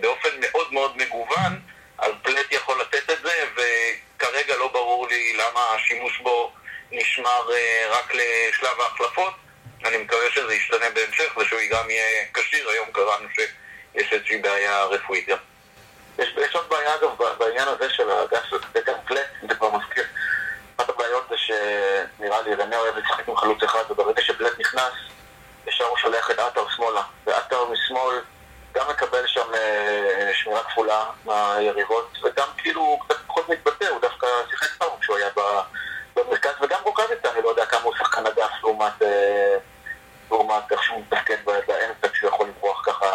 באופן 0.01 0.29
מאוד 0.39 0.73
מאוד 0.73 0.97
מגוון, 0.97 1.59
אז 1.97 2.11
פלט 2.23 2.51
יכול 2.51 2.81
לתת 2.81 3.09
את 3.09 3.17
זה, 3.23 3.43
וכרגע 3.55 4.57
לא 4.57 4.67
ברור 4.67 5.07
לי 5.07 5.33
למה 5.33 5.75
השימוש 5.75 6.19
בו 6.19 6.53
נשמר 6.91 7.49
רק 7.89 8.13
לשלב 8.13 8.81
ההחלפות. 8.81 9.33
אני 9.85 9.97
מקווה 9.97 10.31
שזה 10.31 10.53
ישתנה 10.53 10.89
בהמשך 10.89 11.37
ושהוא 11.37 11.59
גם 11.71 11.89
יהיה 11.89 12.25
כשיר, 12.33 12.69
היום 12.69 12.87
קראנו 12.91 13.27
שיש 13.35 14.13
איזושהי 14.13 14.37
בעיה 14.37 14.83
רפואית 14.83 15.27
גם. 15.27 15.37
יש, 16.19 16.29
יש 16.47 16.55
עוד 16.55 16.69
בעיה 16.69 16.95
אגב 16.95 17.09
בעניין 17.37 17.67
הזה 17.67 17.89
של 17.89 18.09
האגף 18.09 18.43
של 18.49 18.57
פלט, 19.07 19.27
זה 19.49 19.55
כבר 19.55 19.71
מזכיר. 19.77 20.05
הבעיות 21.11 21.29
זה 21.29 21.37
שנראה 21.37 22.41
לי 22.41 22.55
רנה 22.55 22.77
אוהב 22.77 22.97
לשחק 22.97 23.29
עם 23.29 23.35
חלוץ 23.35 23.63
אחד, 23.63 23.83
וברגע 23.89 24.21
שבלט 24.21 24.59
נכנס, 24.59 24.93
ישר 25.67 25.85
הוא 25.85 25.97
שולח 25.97 26.31
את 26.31 26.39
עטר 26.39 26.69
שמאלה. 26.69 27.01
ועטר 27.25 27.65
משמאל 27.65 28.21
גם 28.73 28.89
מקבל 28.89 29.27
שם 29.27 29.53
אה, 29.53 30.31
שמירה 30.33 30.63
כפולה 30.63 31.05
מהיריבות, 31.25 32.17
וגם 32.23 32.47
כאילו 32.57 32.81
הוא 32.81 32.99
קצת 32.99 33.17
פחות 33.27 33.49
מתבטא, 33.49 33.85
הוא 33.85 34.01
דווקא 34.01 34.27
שיחק 34.49 34.75
טוב 34.77 34.97
כשהוא 35.01 35.17
היה 35.17 35.29
במרכז, 36.15 36.51
וגם 36.61 36.79
רוקאביצה, 36.83 37.31
אני 37.31 37.41
לא 37.41 37.49
יודע 37.49 37.65
כמה 37.65 37.81
הוא 37.81 37.93
שחקן 37.97 38.25
אגף 38.25 38.51
לעומת, 38.63 39.01
אה, 39.01 39.57
לעומת 40.31 40.71
איך 40.71 40.83
שהוא 40.83 40.99
מתפקד 40.99 41.37
באמצע, 41.45 42.09
כשהוא 42.13 42.29
יכול 42.29 42.47
לברוח 42.47 42.81
ככה 42.85 43.07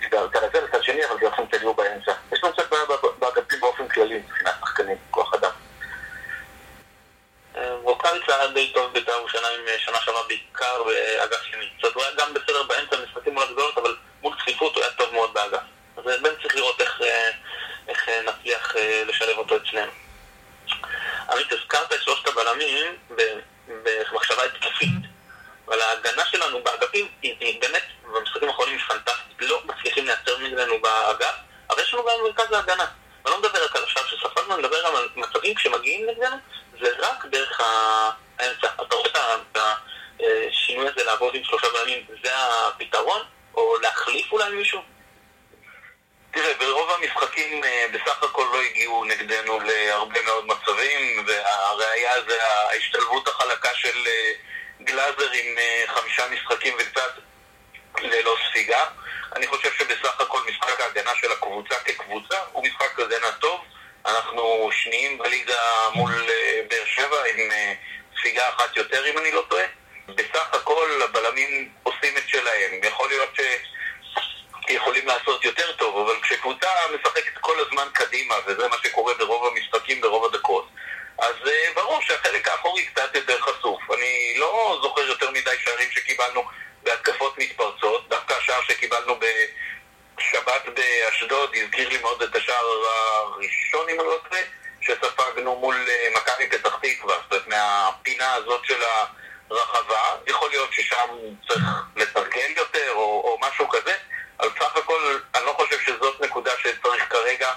מצד 0.00 0.44
הזה 0.44 0.60
לצד 0.60 0.82
שני, 0.82 1.04
אבל 1.04 1.16
באופן 1.20 1.46
כללי 1.46 1.64
הוא 1.64 1.76
באמצע. 1.76 2.12
יש 2.32 2.44
לנו 2.44 2.52
קצת 2.52 2.70
בעיה 2.70 2.82
באגפים 3.18 3.60
באופן 3.60 3.88
כללי 3.88 4.18
מבחינת 4.18 4.54
שחקנים, 4.60 4.96
אדם. 7.62 7.82
רוקאביצה 7.82 8.36
היה 8.36 8.46
די 8.46 8.72
טוב 8.74 8.92
בית"ר 8.92 9.12
ירושלים 9.12 9.60
שנה 9.78 10.00
שעברה 10.00 10.22
בעיקר 10.22 10.82
באגף 10.82 11.42
שני. 11.50 11.68
זאת 11.82 11.84
אומרת, 11.84 11.94
הוא 11.94 12.02
היה 12.02 12.12
גם 12.14 12.34
בסדר 12.34 12.62
באמצע 12.62 12.96
משחקים 12.96 13.34
מול 13.34 13.42
הגדולות, 13.42 13.78
אבל 13.78 13.96
מול 14.22 14.34
צפיפות 14.40 14.74
הוא 14.74 14.84
היה 14.84 14.92
טוב 14.92 15.12
מאוד 15.12 15.34
באגף. 15.34 15.60
אז 15.96 16.04
בן 16.22 16.30
צריך 16.42 16.56
לראות 16.56 16.80
איך, 16.80 17.00
אה, 17.02 17.30
איך 17.88 18.08
אה, 18.08 18.20
נצליח 18.22 18.76
אה, 18.76 19.02
לשלב 19.06 19.38
אותו 19.38 19.56
אצלנו. 19.56 19.92
עמית, 21.30 21.52
הזכרת 21.52 21.92
את 21.92 22.02
שלושת 22.02 22.26
הבלמים 22.26 22.96
במחשבה 23.66 24.44
התקפית, 24.44 24.88
אבל 25.68 25.80
ההגנה 25.80 26.24
שלנו 26.24 26.62
באגפים 26.62 27.08
היא, 27.22 27.36
היא 27.40 27.60
באמת, 27.60 27.82
במשחקים 28.02 28.48
האחרונים 28.48 28.74
היא 28.74 28.84
פנטסטית. 28.88 29.22
לא 29.40 29.62
מצליחים 29.64 30.06
לייצר 30.06 30.38
נגדנו 30.38 30.80
באגף, 30.80 31.34
אבל 31.70 31.82
יש 31.82 31.94
לנו 31.94 32.02
גם 32.04 32.12
מרכז 32.24 32.52
ההגנה. 32.52 32.86
אני 33.26 33.32
לא 33.32 33.38
מדבר 33.40 33.64
רק 33.64 33.76
על 33.76 33.84
השער 33.84 34.02
שספגנו, 34.06 34.54
אני 34.54 34.62
מדבר 34.62 34.84
גם 34.86 34.96
על 34.96 35.08
מצבים 35.16 35.54
כשמגיעים 35.54 36.06
נגדנו, 36.10 36.36
זה 36.80 36.88
רק 36.98 37.26
דרך 37.26 37.60
האמצע. 37.60 38.68
אתה 38.82 38.94
רואה 38.94 39.36
את 39.52 39.58
השינוי 40.20 40.88
הזה 40.88 41.04
לעבוד 41.04 41.34
עם 41.34 41.44
שלושה 41.44 41.66
בלמים, 41.72 42.06
זה 42.22 42.30
הפתרון? 42.34 43.22
או 43.54 43.76
להחליף 43.82 44.32
אולי 44.32 44.50
מישהו? 44.50 44.82
תראה, 46.32 46.54
ברוב 46.54 46.90
המשחקים 46.90 47.64
אה, 47.64 47.86
בסך 47.92 48.22
הכל 48.22 48.46
לא 48.52 48.60
הגיעו 48.60 49.04
נגדנו 49.04 49.60
להרבה 49.60 50.22
מאוד 50.22 50.46
מצבים, 50.46 51.26
והראיה 51.26 52.22
זה 52.28 52.44
ההשתלבות 52.44 53.28
החלקה 53.28 53.74
של 53.74 54.06
אה, 54.06 54.32
גלאזר 54.80 55.30
עם 55.32 55.58
אה, 55.58 55.84
חמישה 55.86 56.28
משחקים 56.28 56.74
וקצת 56.78 57.12
ללא 57.98 58.36
ספיגה. 58.48 58.86
אני 59.36 59.46
חושב 59.46 59.72
שבסך 59.78 60.20
הכל 60.20 60.40
משחק 60.48 60.80
ההגנה 60.80 61.10
של 61.20 61.32
הקבוצה 61.32 61.74
כקבוצה 61.74 62.36
הוא 62.52 62.64
משחק 62.64 63.00
הגנה 63.00 63.32
טוב. 63.32 63.60
אנחנו 64.06 64.70
שניים 64.72 65.18
בליגה 65.18 65.88
מול 65.94 66.10
אה, 66.28 66.60
באר 66.70 66.84
שבע 66.84 67.16
עם 67.34 67.50
אה, 67.50 67.51
ספיגה 68.18 68.48
אחת 68.48 68.76
יותר 68.76 69.06
אם 69.10 69.18
אני 69.18 69.32
לא 69.32 69.44
טועה. 69.48 69.64
בסך 70.08 70.54
הכל 70.54 71.02
הבלמים 71.04 71.72
עושים 71.82 72.16
את 72.16 72.28
שלהם. 72.28 72.80
יכול 72.84 73.08
להיות 73.08 73.38
יכולים 74.68 75.06
לעשות 75.06 75.44
יותר 75.44 75.72
טוב, 75.72 76.08
אבל 76.08 76.20
כשקבוצה 76.22 76.68
משחקת 76.94 77.38
כל 77.40 77.60
הזמן 77.60 77.88
קדימה, 77.92 78.34
וזה 78.46 78.68
מה 78.68 78.76
שקורה 78.82 79.14
ברוב 79.14 79.46
המשחקים 79.46 80.00
ברוב 80.00 80.24
הדקות, 80.24 80.68
אז 81.18 81.34
uh, 81.44 81.74
ברור 81.74 82.02
שהחלק 82.02 82.48
האחורי 82.48 82.86
קצת 82.86 83.14
יותר 83.14 83.40
חשוף. 83.40 83.80
אני 83.90 84.34
לא 84.36 84.78
זוכר 84.82 85.00
יותר 85.00 85.30
מדי 85.30 85.56
שערים 85.64 85.90
שקיבלנו 85.90 86.42
בהתקפות 86.82 87.38
מתפרצות, 87.38 88.08
דווקא 88.08 88.34
השער 88.34 88.60
שקיבלנו 88.62 89.18
בשבת 89.18 90.62
באשדוד 90.74 91.54
הזכיר 91.54 91.88
לי 91.88 91.98
מאוד 91.98 92.22
את 92.22 92.36
השער 92.36 92.64
הראשון, 92.64 93.88
אם 93.88 94.00
אני 94.00 94.08
לא 94.08 94.18
טועה, 94.28 94.42
שספגנו 94.82 95.56
מול 95.56 95.86
uh, 95.86 96.18
מכבי 96.18 96.48
פתח 96.48 96.78
תקווה, 96.82 97.14
זאת 97.14 97.32
אומרת 97.32 97.46
מהפינה 97.46 98.34
הזאת 98.34 98.64
של 98.64 98.82
הרחבה, 99.50 100.16
יכול 100.26 100.50
להיות 100.50 100.72
ששם 100.72 101.08
צריך 101.48 101.64
לתרגל 101.96 102.52
יותר 102.56 102.90
או, 102.92 103.00
או 103.00 103.38
משהו 103.40 103.68
כזה, 103.68 103.94
אבל 104.40 104.48
סך 104.60 104.76
הכל 104.76 105.18
אני 105.34 105.44
לא 105.46 105.52
חושב 105.52 105.80
שזאת 105.80 106.20
נקודה 106.20 106.50
שצריך 106.58 107.08
כרגע 107.10 107.50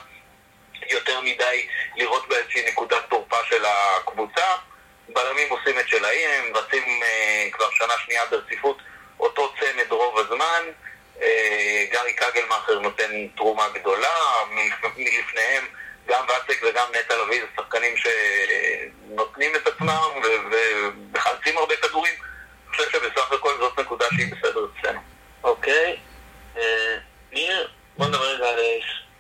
יותר 0.90 1.22
מדי 1.22 1.68
לראות 1.96 2.28
באיזושהי 2.28 2.72
נקודת 2.72 3.04
תורפה 3.10 3.38
של 3.50 3.66
הקבוצה. 3.66 4.46
בלמים 5.10 5.50
עושים 5.50 5.80
את 5.80 5.88
שלהם, 5.88 6.44
הם 6.46 6.56
רצים 6.56 6.84
uh, 7.02 7.56
כבר 7.56 7.70
שנה 7.72 7.94
שנייה 8.06 8.26
ברציפות 8.26 8.78
אותו 9.20 9.54
צמד 9.60 9.92
רוב 9.92 10.20
הזמן. 10.20 10.64
Uh, 11.20 11.22
גארי 11.92 12.14
קגלמאכר 12.14 12.80
נותן 12.80 13.28
תרומה 13.36 13.70
גדולה, 13.70 14.16
מלפניהם 14.96 15.66
גם 16.08 16.26
ואצק 16.30 16.62
וגם 16.64 16.88
נטע 17.00 17.16
לביא 17.24 17.42
זה 17.42 17.48
שחקנים 17.58 17.96
שנותנים 17.98 19.56
את 19.56 19.68
עצמם 19.68 20.10
ומחלצים 20.52 21.58
הרבה 21.58 21.76
כדורים. 21.76 22.14
אני 22.14 22.78
חושב 22.78 22.92
שבסך 22.92 23.32
הכל 23.32 23.58
זאת 23.60 23.80
נקודה 23.80 24.06
שהיא 24.16 24.36
בסדר 24.36 24.66
אצלנו. 24.80 25.00
אוקיי. 25.44 25.98
אה, 26.58 26.98
ניר, 27.32 27.68
בוא 27.98 28.06
נדבר 28.06 28.36
רגע 28.36 28.50
על 28.50 28.60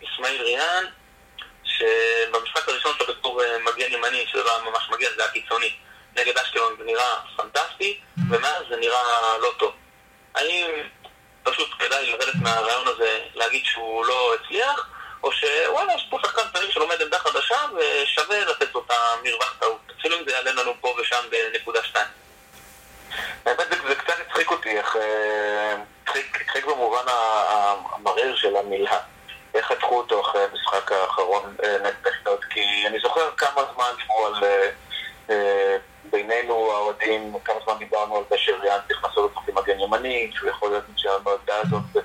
אסמאעיל 0.03 0.41
ריאן. 0.41 0.85
שבמשחק 1.77 2.69
הראשון 2.69 2.91
שלו 2.97 3.07
בתור 3.07 3.43
אה, 3.43 3.57
מגן 3.59 3.91
ימני, 3.93 4.25
שזה 4.27 4.43
לא 4.43 4.55
היה 4.55 4.69
ממש 4.69 4.89
מגן, 4.89 5.07
זה 5.15 5.23
היה 5.23 5.31
קיצוני, 5.31 5.75
נגד 6.15 6.37
אשקלון 6.37 6.75
זה 6.77 6.83
נראה 6.83 7.15
פנטסטי, 7.37 7.99
ומאז 8.29 8.63
זה 8.69 8.77
נראה 8.77 9.37
לא 9.41 9.51
טוב. 9.57 9.73
האם 10.35 10.71
פשוט 11.43 11.69
כדאי 11.79 12.11
לרדת 12.11 12.35
מהרעיון 12.41 12.87
הזה 12.87 13.19
להגיד 13.35 13.65
שהוא 13.65 14.05
לא 14.05 14.35
הצליח, 14.35 14.89
או 15.23 15.31
שוואלה, 15.31 15.93
יש 15.93 16.07
פה 16.09 16.17
שחקן 16.23 16.41
צעיר 16.53 16.71
שלומד 16.71 17.01
עמדה 17.01 17.19
חדשה 17.19 17.57
ושווה 17.75 18.45
לתת 18.45 18.73
לו 18.73 18.83
את 18.87 18.91
המרווח 18.91 19.57
טעות. 19.59 19.91
אפילו 19.99 20.19
אם 20.19 20.25
זה 20.25 20.31
יעלה 20.31 20.51
לנו 20.51 20.73
פה 20.81 20.95
ושם 21.01 21.23
בנקודה 21.29 21.83
שתיים. 21.83 22.07
האמת 23.45 23.67
זה 23.87 23.95
קצת 23.95 24.13
הצחיק 24.27 24.51
אותי, 24.51 24.77
איך... 24.77 24.95
אה, 24.95 25.75
הצחיק 26.07 26.65
במובן 26.65 27.03
המריר 27.07 28.35
של 28.35 28.55
המילה. 28.55 28.99
איך 29.55 29.65
חתכו 29.65 29.97
אותו 29.97 30.21
אחרי 30.21 30.41
המשחק 30.43 30.91
האחרון 30.91 31.55
אה, 31.63 31.77
נגד 31.77 32.07
אשדוד, 32.07 32.43
כי 32.43 32.87
אני 32.87 32.99
זוכר 32.99 33.31
כמה 33.37 33.61
זמן 33.73 33.89
דיברו 33.97 34.25
על... 34.25 34.43
אה, 34.43 34.69
אה, 35.29 35.77
בינינו 36.11 36.71
האוהדים, 36.71 37.33
כמה 37.45 37.55
זמן 37.65 37.73
דיברנו 37.79 38.17
על 38.17 38.23
זה 38.29 38.37
שריאן 38.37 38.79
צריך 38.87 39.03
לעשות 39.03 39.17
אותו 39.17 39.41
כמגן 39.45 39.79
ימני, 39.79 40.31
שהוא 40.35 40.49
יכול 40.49 40.69
להיות 40.69 40.83
מצוין 40.89 41.23
בעמדה 41.23 41.55
הזאת. 41.57 42.03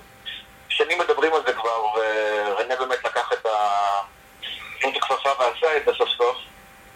שנים 0.68 0.98
מדברים 0.98 1.34
על 1.34 1.40
זה 1.46 1.52
כבר, 1.52 1.84
ורנה 1.84 2.76
באמת 2.76 3.04
לקח 3.04 3.32
את 3.32 3.46
הכפפה 4.84 5.30
ועשה 5.38 5.76
את 5.76 5.84
זה 5.86 5.92
סוף 5.98 6.08
סוף. 6.08 6.36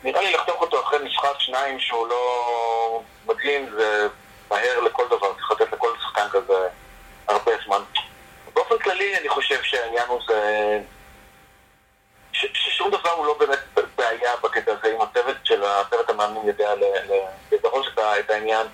נראה 0.05 0.23
לי 0.23 0.33
לחתוך 0.33 0.61
אותו 0.61 0.81
אחרי 0.97 1.09
משחק 1.09 1.39
שניים 1.39 1.81
שהוא 1.81 2.09
לא 2.09 3.03
מדהים, 3.27 3.71
זה 3.71 4.09
מהר 4.51 4.81
לכל 4.81 5.07
דבר, 5.07 5.33
צריך 5.35 5.51
לתת 5.51 5.73
לכל 5.73 5.89
שחקן 6.03 6.29
כזה 6.31 6.69
הרבה 7.29 7.53
זמן. 7.67 7.83
באופן 8.55 8.79
כללי 8.79 9.19
אני 9.19 9.29
חושב 9.29 9.63
שהעניין 9.63 10.09
הוא 10.09 10.21
זה... 10.29 10.81
ששום 12.33 12.91
דבר 12.91 13.11
הוא 13.11 13.27
לא 13.27 13.37
באמת 13.39 13.59
בעיה 13.97 14.37
בקטע 14.43 14.73
הזה, 14.73 14.95
אם 14.97 15.01
הצוות 15.01 15.37
של 15.45 15.65
הצוות 15.65 16.11
המאמנים 16.11 16.49
יודע 16.49 16.75
לזהות 17.53 17.87
את 17.99 18.31
העניין. 18.31 18.67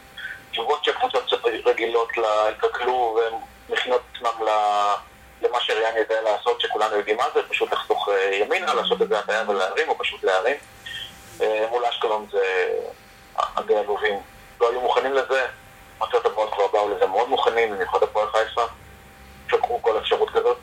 תשובות 0.51 0.85
שהקבוצות 0.85 1.45
רגילות 1.67 2.09
להתרגלו 2.17 3.19
והן 3.19 3.35
מכינות 3.69 4.03
עצמם 4.15 4.47
למה 5.43 5.61
שריאן 5.61 5.97
יודע 5.97 6.23
לעשות, 6.23 6.61
שכולנו 6.61 6.97
יודעים 6.97 7.17
מה 7.17 7.25
זה, 7.35 7.41
פשוט 7.49 7.73
לחתוך 7.73 8.09
אה, 8.09 8.35
ימינה, 8.35 8.75
לעשות 8.75 9.03
את 9.03 9.09
זה 9.09 9.19
הטעיה 9.19 9.45
ולהרים, 9.49 9.89
או 9.89 9.99
פשוט 9.99 10.25
להרים. 10.25 10.57
אה, 11.40 11.66
מול 11.70 11.85
אשקלון 11.85 12.26
זה 12.31 12.68
הדי 13.37 13.76
עלובים. 13.76 14.18
לא 14.61 14.70
היו 14.70 14.81
מוכנים 14.81 15.12
לזה, 15.12 15.46
מצוות 16.00 16.26
הבאות 16.26 16.53
כבר 16.55 16.66
באו 16.66 16.94
לזה 16.94 17.07
מאוד 17.07 17.29
מוכנים, 17.29 17.70
במיוחד 17.74 18.03
הפועל 18.03 18.29
חיפה. 18.29 18.64
שקרו 19.50 19.83
כל 19.83 19.98
אפשרות 19.98 20.31
כזאת. 20.31 20.59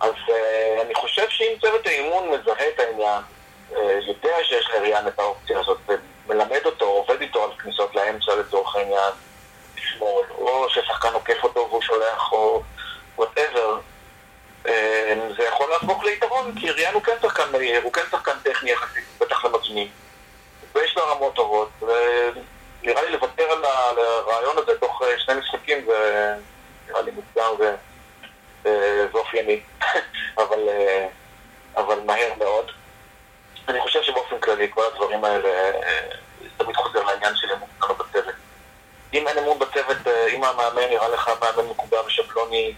אז 0.00 0.12
uh, 0.28 0.82
אני 0.82 0.94
חושב 0.94 1.28
שאם 1.28 1.52
צוות 1.60 1.86
האימון 1.86 2.28
מזהה 2.28 2.68
את 2.68 2.80
העניין, 2.80 3.22
uh, 3.72 3.76
יודע 4.06 4.36
שיש 4.44 4.70
לריאן 4.74 5.06
את 5.08 5.18
האופציה 5.18 5.60
הזאת, 5.60 5.78
ומלמד 6.26 6.60
אותו, 6.64 6.84
עובד 6.84 7.20
איתו 7.20 7.44
על 7.44 7.50
כניסות 7.58 7.94
לאמצע 7.94 8.34
לצורך 8.34 8.76
העניין, 8.76 9.12
שמאל, 9.76 10.24
או 10.38 10.66
ששחקן 10.70 11.12
עוקף 11.12 11.42
אותו 11.42 11.66
והוא 11.70 11.82
שולח, 11.82 12.32
או 12.32 12.62
וואטאבר, 13.16 13.78
זה 15.36 15.44
יכול 15.48 15.70
להפוך 15.70 16.04
ליתרון, 16.04 16.54
כי 16.60 16.70
ריאן 16.70 16.94
הוא 16.94 17.02
כן 17.02 17.16
שחקן 17.22 17.52
מהיר, 17.52 17.82
הוא 17.82 17.92
כן 17.92 18.02
שחקן 18.10 18.32
טכני 18.42 18.70
יחסית, 18.70 19.04
בטח 19.20 19.44
למזמין, 19.44 19.88
ויש 20.74 20.96
לו 20.96 21.02
רמות 21.06 21.34
טובות, 21.34 21.68
ונראה 21.80 23.02
לי 23.02 23.12
לוותר 23.12 23.44
על 23.44 23.64
הרעיון 23.64 24.58
הזה 24.58 24.78
תוך 24.78 25.02
שני 25.18 25.34
משחקים, 25.34 25.84
זה 25.86 26.34
נראה 26.88 27.02
לי 27.02 27.10
מוקדם 27.10 27.50
ו... 27.58 27.74
ואופייני, 29.12 29.60
אבל, 30.42 30.68
אה, 30.68 31.06
אבל 31.76 32.00
מהר 32.06 32.32
מאוד. 32.38 32.70
אני 33.68 33.80
חושב 33.80 34.02
שבאופן 34.02 34.38
כללי 34.38 34.70
כל 34.70 34.82
הדברים 34.92 35.24
האלה 35.24 35.48
אה, 35.48 36.08
תמיד 36.56 36.76
חוזר 36.76 37.04
לעניין 37.04 37.36
של 37.36 37.52
אמון 37.52 37.68
שלנו 37.80 37.94
בצוות. 37.94 38.34
אם 39.14 39.28
אין 39.28 39.38
אמון 39.38 39.58
בצוות, 39.58 39.96
אה, 40.06 40.26
אם 40.26 40.44
המאמן 40.44 40.88
נראה 40.90 41.08
לך 41.08 41.30
מאמן 41.40 41.68
מקובע 41.68 42.00
ושבלוני, 42.06 42.74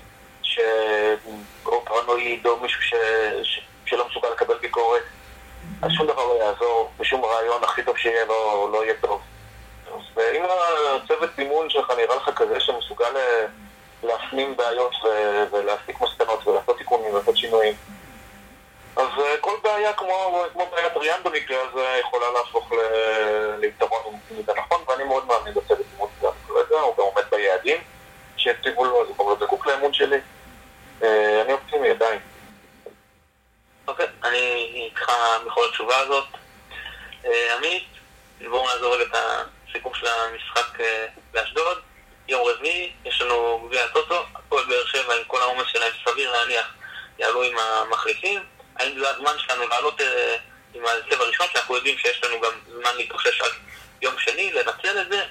או 1.66 1.84
פרנואיד, 1.84 2.46
או 2.46 2.56
מישהו 2.56 2.82
ש... 2.82 2.94
ש... 3.42 3.60
שלא 3.86 4.08
מסוגל 4.08 4.28
לקבל 4.28 4.58
ביקורת, 4.58 5.02
אז 5.82 5.92
שום 5.92 6.06
דבר 6.06 6.26
לא 6.26 6.44
יעזור, 6.44 6.90
ושום 7.00 7.24
רעיון 7.24 7.64
הכי 7.64 7.82
טוב 7.82 7.98
שיהיה 7.98 8.24
לא, 8.24 8.68
לא 8.72 8.84
יהיה 8.84 8.94
טוב. 9.00 9.22
ואם 10.14 10.44
הצוות 11.04 11.30
אימון 11.38 11.70
שלך 11.70 11.90
נראה 11.90 12.16
לך 12.16 12.30
כזה 12.36 12.60
שמסוגל 12.60 13.14
להפנים 14.04 14.56
בעיות 14.56 14.94
ולהסיק 15.50 16.00
מסקנות 16.00 16.46
ולעשות 16.46 16.78
תיקונים 16.78 17.14
ולעשות 17.14 17.36
שינויים. 17.36 17.74
אז 18.96 19.08
אה, 19.18 19.36
כל 19.40 19.56
בעיה 19.62 19.92
כמו, 19.92 20.44
כמו 20.52 20.66
בעיית 20.72 20.96
ריאן 20.96 21.20
במקרה 21.24 21.58
הזה 21.62 22.00
יכולה 22.00 22.26
להפוך 22.30 22.72
ליתרון 23.58 24.00
אם 24.30 24.42
זה 24.46 24.52
נכון, 24.56 24.82
ואני 24.88 25.04
מאוד 25.04 25.26
מאמין 25.26 25.54
בצוות 25.54 25.86
אימון 25.92 26.08
גם 26.22 26.30
כרגע, 26.48 26.80
הוא 26.80 26.94
גם 26.96 27.02
עומד 27.02 27.22
ביעדים 27.30 27.76
שהציבו 28.36 28.84
לו, 28.84 29.02
אז 29.02 29.08
הוא 29.08 29.16
גם 29.18 29.26
לא 29.28 29.46
זקוק 29.46 29.66
לאמון 29.66 29.92
שלי. 29.92 30.18
אה, 31.02 31.42
אני 31.42 31.52
אופטימי 31.52 31.90
עדיין. 31.90 32.18
אוקיי, 33.88 34.06
אני 34.24 34.90
בכל 35.46 35.68
התשובה 35.68 35.98
הזאת. 35.98 36.24
אה, 37.24 37.56
עמית, 37.56 37.84
בואו 38.48 38.66
נעזור 38.66 38.94
רגע 38.94 39.04
את 39.04 39.14
הסיכום 39.68 39.94
של 39.94 40.06
המשחק 40.06 40.78
באשדוד. 41.32 41.78
יום 42.28 42.48
רביעי, 42.48 42.92
יש 43.04 43.20
לנו 43.20 43.66
גביע 43.66 43.84
הטוטו, 43.84 44.24
הפועל 44.34 44.64
באר 44.64 44.86
שבע 44.86 45.14
עם 45.14 45.24
כל 45.26 45.40
העומס 45.40 45.66
שלהם, 45.66 45.92
סביר 46.04 46.32
להניח, 46.32 46.74
יעלו 47.18 47.42
עם 47.42 47.58
המחליפים. 47.58 48.42
האם 48.76 48.98
זה 48.98 49.10
הזמן 49.10 49.32
שלנו 49.38 49.68
לעלות 49.68 50.00
אה, 50.00 50.36
עם 50.74 50.86
ההרכב 50.86 51.20
הראשון, 51.20 51.46
שאנחנו 51.52 51.76
יודעים 51.76 51.98
שיש 51.98 52.24
לנו 52.24 52.40
גם 52.40 52.52
זמן 52.68 52.96
להתאושש 52.96 53.40
עד 53.40 53.52
יום 54.02 54.14
שני, 54.18 54.52
לנצל 54.52 55.00
את 55.00 55.12
זה, 55.12 55.24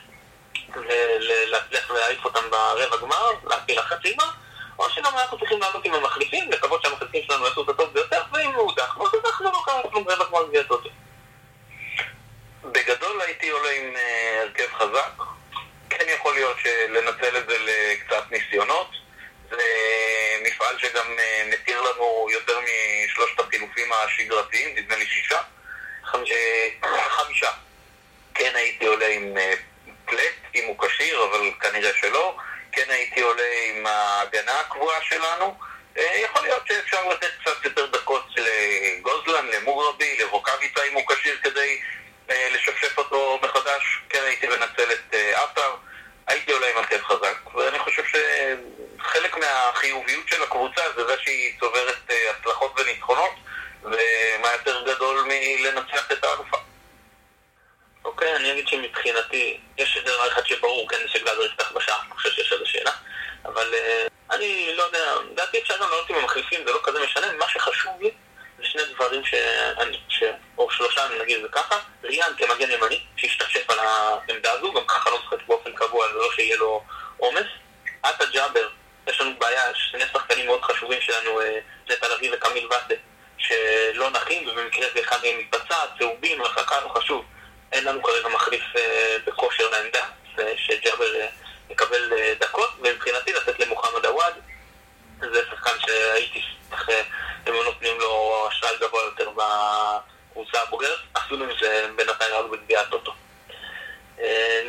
ולהצליח 0.76 1.92
להעיף 1.92 2.26
אותם 2.26 2.50
ברבע 2.50 2.98
גמר, 2.98 3.32
להפיל 3.46 3.80
לחצי 3.80 4.14
גמר, 4.14 4.30
או 4.80 4.90
שגם 4.90 5.18
אנחנו 5.18 5.40
צריכים 5.40 5.60
לעלות 5.60 5.86
עם 5.86 5.94
המחליפים, 5.94 6.52
לקוות 6.52 6.82
שהמחליפים 6.82 7.24
שלנו 7.24 7.46
יעשו 7.46 7.64
את 7.64 7.70
הטוב 7.70 7.94
ביותר, 7.94 8.22
ואם 8.34 8.52
הוא 8.54 8.70
הודח, 8.70 8.98
אז 9.02 9.20
אנחנו 9.26 9.46
לא 9.46 9.62
קרה 9.66 9.82
כלום 9.92 10.08
רבע 10.08 10.26
גמר 10.26 10.48
גביע 10.48 10.62
הטוטו. 10.62 10.90
בגדול 12.64 13.22
הייתי 13.22 13.50
עולה 13.50 13.70
עם 13.72 13.96
אה, 13.96 14.42
הרכב 14.42 14.74
חזק. 14.74 15.24
כן 15.90 16.06
יכול 16.08 16.34
להיות 16.34 16.58
לנצל 16.90 17.38
את 17.38 17.50
זה 17.50 17.58
לקצת 17.60 18.32
ניסיונות. 18.32 18.88
זה 19.50 19.64
מפעל 20.44 20.80
שגם 20.80 21.20
אה, 21.20 21.44
מתיר 21.52 21.82
לנו 21.82 22.28
יותר 22.32 22.60
משלושת 22.60 23.40
החילופים 23.40 23.94
השגרתיים, 23.94 24.76
נדמה 24.76 24.96
לי 24.96 25.06
שישה. 25.06 25.42
חמישה. 26.04 27.48
אה. 27.48 27.54
כן 28.36 28.52
הייתי 28.56 28.86
עולה 28.86 29.08
עם 29.08 29.34
פלט, 30.06 30.56
אם 30.56 30.64
הוא 30.68 30.88
כשיר, 30.88 31.24
אבל 31.24 31.52
כנראה 31.60 31.92
שלא. 32.02 32.38
כן 32.74 32.90
הייתי 32.90 33.22
עולה 33.22 33.44
עם 33.70 33.86
ההגנה 33.86 34.60
הקבועה 34.60 35.02
שלנו. 35.02 35.56
יכול 35.96 36.42
להיות 36.42 36.68
שאפשר 36.68 37.10
לתת 37.10 37.32
קצת 37.42 37.66
יותר 37.66 37.86
דקות 37.86 38.26
למוגרבי, 39.28 40.18
לרוקאביצה 40.20 40.84
אם 40.84 40.94
הוא 40.94 41.04
כשיר 41.08 41.38
כדי 41.44 41.82
לשפשף 42.30 42.98
אותו 42.98 43.40
מחדש. 43.42 44.02
כן 44.10 44.24
הייתי 44.24 44.48
מנצל 44.48 44.92
את 44.92 45.14
עטר. 45.34 45.76
הייתי 46.28 46.52
עולה 46.52 46.68
עם 46.72 46.78
הרכב 46.78 47.04
חזק, 47.04 47.56
ואני 47.56 47.80
חושב 47.80 48.04
שחלק 48.06 48.60
חלק 49.00 49.38
מהחיוביות 49.38 50.28
של 50.28 50.44
הקבוצה 50.44 50.82
זה 50.96 51.06
זה 51.06 51.16
שהיא 51.24 51.60
צוברת 51.60 52.12
הצלחות 52.30 52.80
וניצחונות, 52.80 53.32
ומה 53.84 54.52
יותר 54.54 54.84
גדול 54.94 55.28
מלנצח 55.28 56.12
את 56.12 56.24
האלופה. 56.24 56.58
אוקיי, 58.06 58.36
אני 58.36 58.52
אגיד 58.52 58.68
שמבחינתי, 58.68 59.60
יש 59.78 59.98
דבר 59.98 60.28
אחד 60.28 60.46
שברור, 60.46 60.90
כן, 60.90 61.08
שגלאזר 61.08 61.44
יפתח 61.44 61.72
בשער, 61.72 62.00
אני 62.06 62.12
חושב 62.12 62.30
שיש 62.30 62.54
איזה 62.54 62.66
שאלה, 62.66 62.92
אבל 63.46 63.74
אני 64.32 64.74
לא 64.76 64.84
יודע, 64.84 65.14
לדעתי 65.32 65.62
אפשר 65.62 65.78
גם 65.78 65.90
לעלות 65.90 66.10
עם 66.10 66.16
המחליפים, 66.16 66.66
זה 66.66 66.72
לא 66.72 66.80
כזה 66.84 67.04
משנה, 67.04 67.32
מה 67.32 67.50
שחשוב 67.50 68.02
לי 68.02 68.12
זה 68.58 68.66
שני 68.70 68.82
דברים 68.94 69.22
שאני, 69.26 70.00
ש... 70.10 70.24
או 70.58 70.72
שלושה, 70.72 71.06
אני 71.06 71.20
נגיד 71.20 71.36
את 71.36 71.42
זה 71.42 71.48
ככה, 71.52 71.80
ריאן 72.04 72.32
כמגן 72.38 72.72
ימני, 72.72 73.00
שישתפשף 73.18 73.70
על 73.70 73.80
העמדה 73.80 74.52
הזו, 74.52 74.74
גם 74.74 74.86
ככה 74.88 75.10
לא 75.10 75.20
משחק 75.20 75.48
באופן 75.48 75.74
קבוע, 75.74 76.08
זה 76.08 76.14
לא 76.14 76.32
שיהיה 76.36 76.58
לו 76.58 76.84
עומס. 77.18 77.46
עטה 78.04 78.26
ג'אבר, 78.26 78.70
יש 79.08 79.22
לנו 79.22 79.40
בעיה, 79.40 79.62
שני 79.76 80.04
שחקנים 80.14 80.46
מאוד 80.46 80.62
חשובים 80.62 81.02
שלנו, 81.02 81.42
אה, 81.42 81.60
נטע 81.90 82.08
לביא 82.08 82.34
וקמיל 82.34 82.68
ואטה, 82.72 82.94
שלא 83.38 84.10
נחים, 84.10 84.48
ובמקרה 84.48 84.88
זה 84.94 85.00
אחד 85.00 85.18
מהם 85.24 85.40
מתבצע, 85.40 85.76
צהובים, 86.00 86.42
הרחקה 86.42 86.82
לא 86.82 86.90
חשוב. 86.90 87.26
אין 87.72 87.84
לנו 87.84 88.04
כרגע 88.04 88.28
מחליף 88.28 88.64
אה, 88.76 89.18
בכושר 89.26 89.70
לעמדה, 89.70 90.06
שג'אבר 90.58 91.16
אה, 91.16 91.28
יקבל 91.70 92.14
דקות, 92.40 92.70
ומבחינתי 92.80 93.34
לתת 93.34 93.60
למוחמד 93.60 94.06
עוואד, 94.06 94.34
זה 95.20 95.42
שחקן 95.52 95.80
שהייתי, 95.80 96.44
הם 97.46 97.54
נותנים 97.54 98.00
לו 98.00 98.46
אשראי 98.50 98.78
גבוה 98.82 99.04
יותר 99.04 99.30
בקבוצה 100.54 100.68
הבוגרת, 100.68 101.00
אפילו 101.18 101.46
אם 101.46 101.52
זה 101.62 101.88
בינתיים 101.96 102.34
רק 102.34 102.46
בגביע 102.46 102.80
הטוטו. 102.80 103.14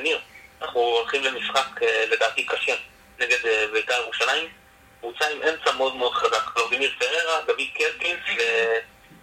ניר, 0.02 0.20
אנחנו 0.62 0.80
הולכים 0.80 1.24
למשחק 1.24 1.82
לדעתי 2.10 2.46
קשה 2.46 2.74
נגד 3.18 3.46
אה, 3.46 3.66
בית"ר 3.72 3.92
ירושלים, 3.92 4.48
קבוצה 5.00 5.28
עם 5.28 5.42
אמצע 5.42 5.72
מאוד 5.72 5.96
מאוד 5.96 6.14
חזק. 6.14 6.56
ולדימיר 6.56 6.90
פררה, 6.98 7.40
דוד 7.46 7.60
קלקינס 7.74 8.20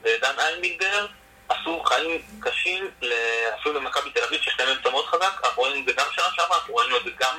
ודן 0.04 0.40
איינבינדר 0.40 1.08
עשו 1.50 1.84
חיים 1.84 2.22
קשים 2.40 2.92
אפילו 3.60 3.80
למכבי 3.80 4.10
תל 4.12 4.24
אביב 4.24 4.42
שיש 4.42 4.60
להם 4.60 4.70
אמצע 4.70 4.90
מאוד 4.90 5.06
חזק, 5.06 5.32
אנחנו 5.44 5.62
רואים 5.62 5.82
את 5.82 5.86
זה 5.86 5.94
גם 5.94 6.06
שנה 6.12 6.26
שעברה, 6.36 6.58
אנחנו 6.58 6.76
ראינו 6.76 6.98
את 6.98 7.04
זה 7.04 7.10
גם 7.20 7.38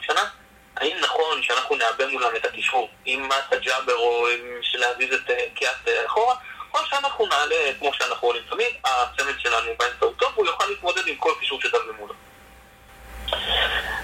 השנה. 0.00 0.28
האם 0.76 0.96
נכון 1.00 1.42
שאנחנו 1.42 1.76
נאבד 1.76 2.06
מולם 2.06 2.36
את 2.36 2.44
הקישור 2.44 2.90
עם 3.04 3.28
מסה 3.28 3.56
ג'אבר 3.56 3.96
או 3.96 4.26
להזיז 4.74 5.14
את 5.14 5.30
אה, 5.30 5.46
קיאט 5.54 5.88
אה, 5.88 6.06
אחורה, 6.06 6.34
או 6.74 6.78
שאנחנו 6.84 7.26
נעלה 7.26 7.72
כמו 7.78 7.92
שאנחנו 7.94 8.28
רואים 8.28 8.42
תמיד, 8.50 8.74
הצמד 8.84 9.38
שלנו 9.38 9.72
באמצע 9.78 10.06
הוא 10.06 10.12
טוב, 10.18 10.32
הוא 10.34 10.46
יוכל 10.46 10.64
להתמודד 10.66 11.06
עם 11.06 11.16
כל 11.16 11.32
קישור 11.40 11.60
שתביא 11.60 11.80
מולו. 11.98 12.14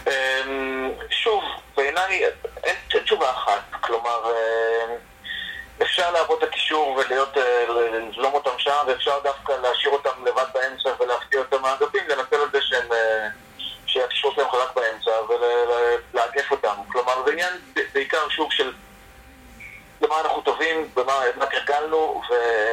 אמ, 0.06 0.92
שוב, 1.10 1.44
בעיניי 1.76 2.22
אין 2.64 2.76
תשובה 3.04 3.30
אחת, 3.30 3.62
כלומר 3.80 4.30
אמ, 4.30 4.94
אפשר 5.82 6.10
לעבוד 6.10 6.42
את 6.42 6.48
הקישור 6.48 6.88
ולהיות, 6.88 7.36
אה, 7.36 7.64
לבלום 7.68 8.34
אותם 8.34 8.58
שם 8.58 8.76
ואפשר 8.86 9.18
דווקא 9.22 9.52
להשאיר 9.52 9.92
אותם 9.92 10.24
לבד 10.26 10.46
באמצע 10.54 10.90
ולהפתיע 11.00 11.40
אותם 11.40 11.62
מהאגפים, 11.62 12.08
לנצל 12.08 12.42
את 12.44 12.52
זה 12.52 12.58
שהם, 12.62 12.92
אה, 12.92 13.28
שהקישור 13.86 14.32
שלהם 14.34 14.50
חזק 14.50 14.74
באמצע 14.74 15.10
ולאגף 15.28 16.50
אותם, 16.50 16.74
כלומר 16.92 17.24
זה 17.24 17.32
עניין 17.32 17.52
בעיקר 17.92 18.28
שוב 18.28 18.52
של 18.52 18.72
במה 20.00 20.20
אנחנו 20.20 20.40
טובים, 20.42 20.90
במה 20.94 21.20
תרגלנו 21.50 21.75
the 22.36 22.65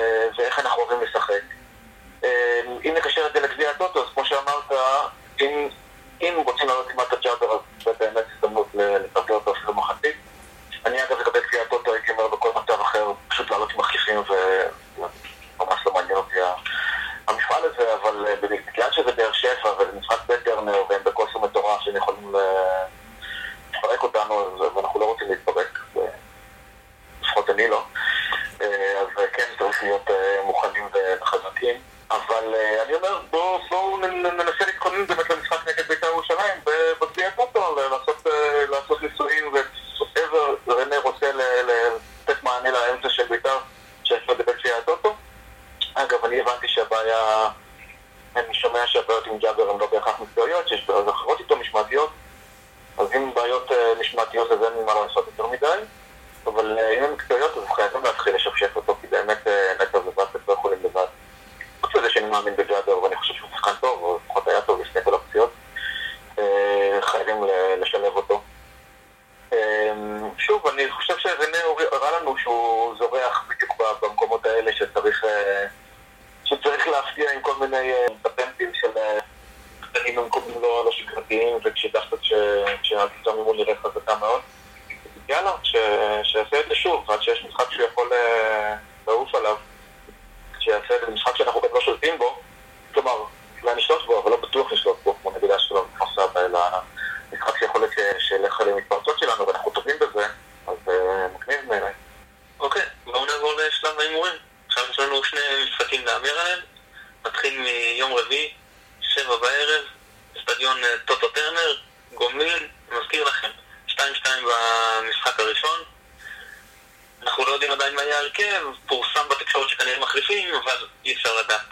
לא 117.54 117.56
יודעים 117.56 117.72
עדיין 117.72 117.96
מה 117.96 118.02
יהיה 118.02 118.18
ההרכב, 118.18 118.62
פורסם 118.88 119.30
בתקשורת 119.30 119.70
שכנראה 119.70 120.00
מחליפים, 120.00 120.56
אבל 120.56 120.88
אי 121.06 121.13
אפשר 121.13 121.30
לדעת. 121.39 121.66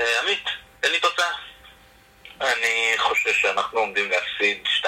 אה, 0.00 0.20
עמית, 0.20 0.44
תן 0.80 0.90
לי 0.90 1.00
תוצאה. 1.00 1.30
אני 2.40 2.94
חושב 2.98 3.32
שאנחנו 3.32 3.78
עומדים 3.78 4.10
להפסיד 4.10 4.66
2-1. 4.80 4.86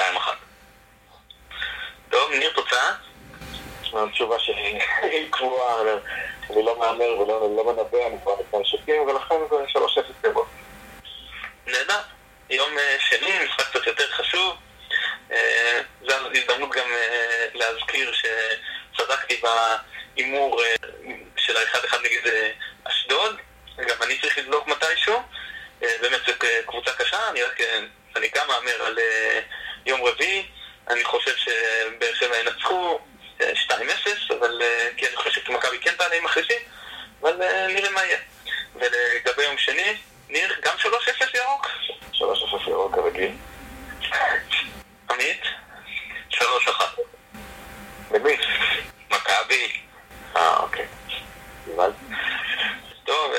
טוב, 2.11 2.31
ניר 2.31 2.53
תוצאה? 2.55 2.93
התשובה 3.93 4.39
שלי 4.39 4.79
היא 5.03 5.31
קבועה, 5.31 5.81
אני 6.51 6.65
לא 6.65 6.79
מהמר 6.79 7.19
ולא 7.21 7.57
לא 7.57 7.65
מנבא, 7.65 8.07
אני 8.07 8.17
כבר 8.23 8.35
נקרא 8.41 8.61
שקים, 8.65 9.03
ולכן 9.03 9.35
זה 9.51 9.57
3-0 10.01 10.13
טבעות. 10.23 10.49
נהדר. 11.67 12.01
יום 12.51 12.79
אה, 12.79 12.97
שני, 13.01 13.45
משחק 13.45 13.69
קצת 13.69 13.87
יותר 13.87 14.11
חשוב. 14.11 14.57
אה, 15.33 15.81
זו 16.03 16.15
הזדמנות 16.35 16.71
גם 16.71 16.89
להזכיר 17.55 18.13
שצדקתי 18.13 19.41
בהימור 20.15 20.63
של 21.37 21.57
ה-1-1 21.57 21.97
נגד 21.99 22.33
אשדוד. 22.85 23.37
גם 23.79 24.03
אני 24.03 24.21
צריך 24.21 24.39
לבדוק 24.39 24.69
מתישהו. 24.69 25.23
באמת 25.81 26.21
זו 26.27 26.33
קבוצה 26.67 26.93
קשה, 26.93 27.29
אני 27.31 27.43
רק, 27.43 27.61
אני 28.17 28.29
גם 28.35 28.47
מהמר 28.49 28.83
על 28.83 28.99
יום 29.87 30.05
רביעי. 30.05 30.47
אני 30.89 31.05
חושב 31.05 31.37
שבאר 31.37 32.15
שבע 32.15 32.39
ינצחו 32.39 32.99
2-0, 33.41 33.43
אבל 34.39 34.63
כי 34.97 35.07
אני 35.07 35.17
חושב 35.17 35.41
שמכבי 35.47 35.79
כן 35.79 35.95
תעלה 35.99 36.15
עם 36.15 36.25
מחליפים, 36.25 36.63
אבל 37.23 37.67
נראה 37.69 37.91
מה 37.91 38.05
יהיה. 38.05 38.19
ולגבי 38.75 39.43
יום 39.43 39.59
שני, 39.59 39.97
ניר, 40.29 40.55
גם 40.61 40.77
3-0 40.79 40.87
ירוק? 41.35 41.69
3-0 42.13 42.23
ירוק 42.69 42.95
כרגיל. 42.95 43.33
עמית? 45.11 45.43
3-1. 46.31 46.41
למי? 48.11 48.37
מכבי. 49.11 49.84
אה, 50.37 50.57
אוקיי. 50.57 50.87
טוב, 53.05 53.33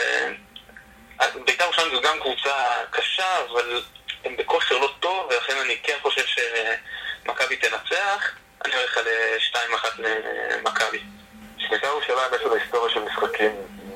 בית"ר 1.45 1.63
ירושלים 1.63 1.95
זו 1.95 2.01
גם 2.01 2.19
קבוצה 2.19 2.53
קשה, 2.89 3.41
אבל 3.51 3.81
הם 4.25 4.37
בכושר 4.37 4.77
לא 4.77 4.93
טוב, 4.99 5.27
ולכן 5.29 5.57
אני 5.65 5.77
כן 5.83 5.97
חושב 6.01 6.23
שמכבי 6.25 7.55
תנצח. 7.55 8.35
אני 8.65 8.73
2-1 9.53 9.57
למכבי. 9.97 11.03
שנייה 11.57 11.95
ושאלה 11.95 12.27
אם 12.27 12.33
יש 12.35 12.41
לנו 12.41 12.53
היסטוריה 12.53 12.93
של 12.93 12.99
משחקים 12.99 13.51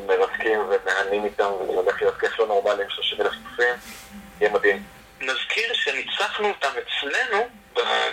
מרתקים 0.06 0.60
ומהנים 0.60 1.26
איתם, 1.26 1.44
וזה 1.44 1.72
הולך 1.72 2.02
להיות 2.02 2.20
כיף 2.20 2.40
לא 2.40 2.48
נורמלי 2.48 2.84
עם 2.84 2.90
30 2.90 3.22
אלף 3.22 3.32
צופים, 3.32 3.76
יהיה 4.42 4.54
מדהים. 4.54 4.84
נזכיר 5.22 5.74
שניצחנו 5.74 6.50
אותם 6.50 6.70
אצלנו, 6.70 7.50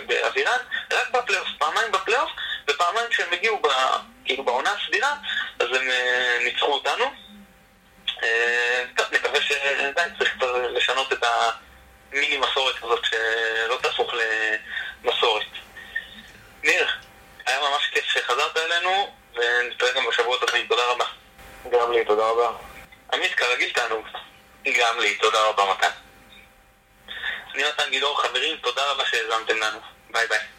באווירן, 0.07 0.59
רק 0.91 1.09
בפלייאוף, 1.11 1.47
פעמיים 1.57 1.91
בפלייאוף, 1.91 2.29
ופעמיים 2.69 3.09
כשהם 3.09 3.33
הגיעו, 3.33 3.61
כאילו 4.27 4.43
בעונה 4.43 4.71
הסדירה, 4.71 5.15
אז 5.59 5.67
הם 5.67 5.89
אה, 5.89 6.37
ניצחו 6.43 6.73
אותנו. 6.73 7.05
אה, 8.23 8.83
טוב, 8.95 9.05
נקווה 9.11 9.41
שדי, 9.41 10.01
צריך 10.17 10.35
לשנות 10.69 11.13
את 11.13 11.23
המיני 11.23 12.37
מסורת 12.37 12.75
הזאת, 12.83 13.05
שלא 13.05 13.77
תהפוך 13.81 14.13
למסורת. 15.03 15.45
ניר, 16.63 16.87
היה 17.45 17.59
ממש 17.59 17.89
כיף 17.91 18.05
שחזרת 18.05 18.57
אלינו, 18.57 19.13
ונתראה 19.35 19.91
גם 19.93 20.05
בשבועות 20.09 20.43
הבאים, 20.43 20.67
תודה 20.67 20.83
רבה. 20.85 21.05
גם 21.71 21.91
לי, 21.91 22.05
תודה 22.05 22.29
רבה. 22.29 22.51
עמית, 23.13 23.35
כרגיל 23.35 23.73
תענוג. 23.73 24.07
גם 24.65 24.99
לי, 24.99 25.15
תודה 25.15 25.41
רבה 25.41 25.73
מתן. 25.73 25.89
אני 27.55 27.63
נתן 27.63 27.89
גילאור, 27.89 28.21
חברים, 28.21 28.57
תודה 28.57 28.91
רבה 28.91 29.05
שהאזנתם 29.05 29.57
לנו. 29.57 29.79
ביי 30.09 30.27
ביי. 30.27 30.56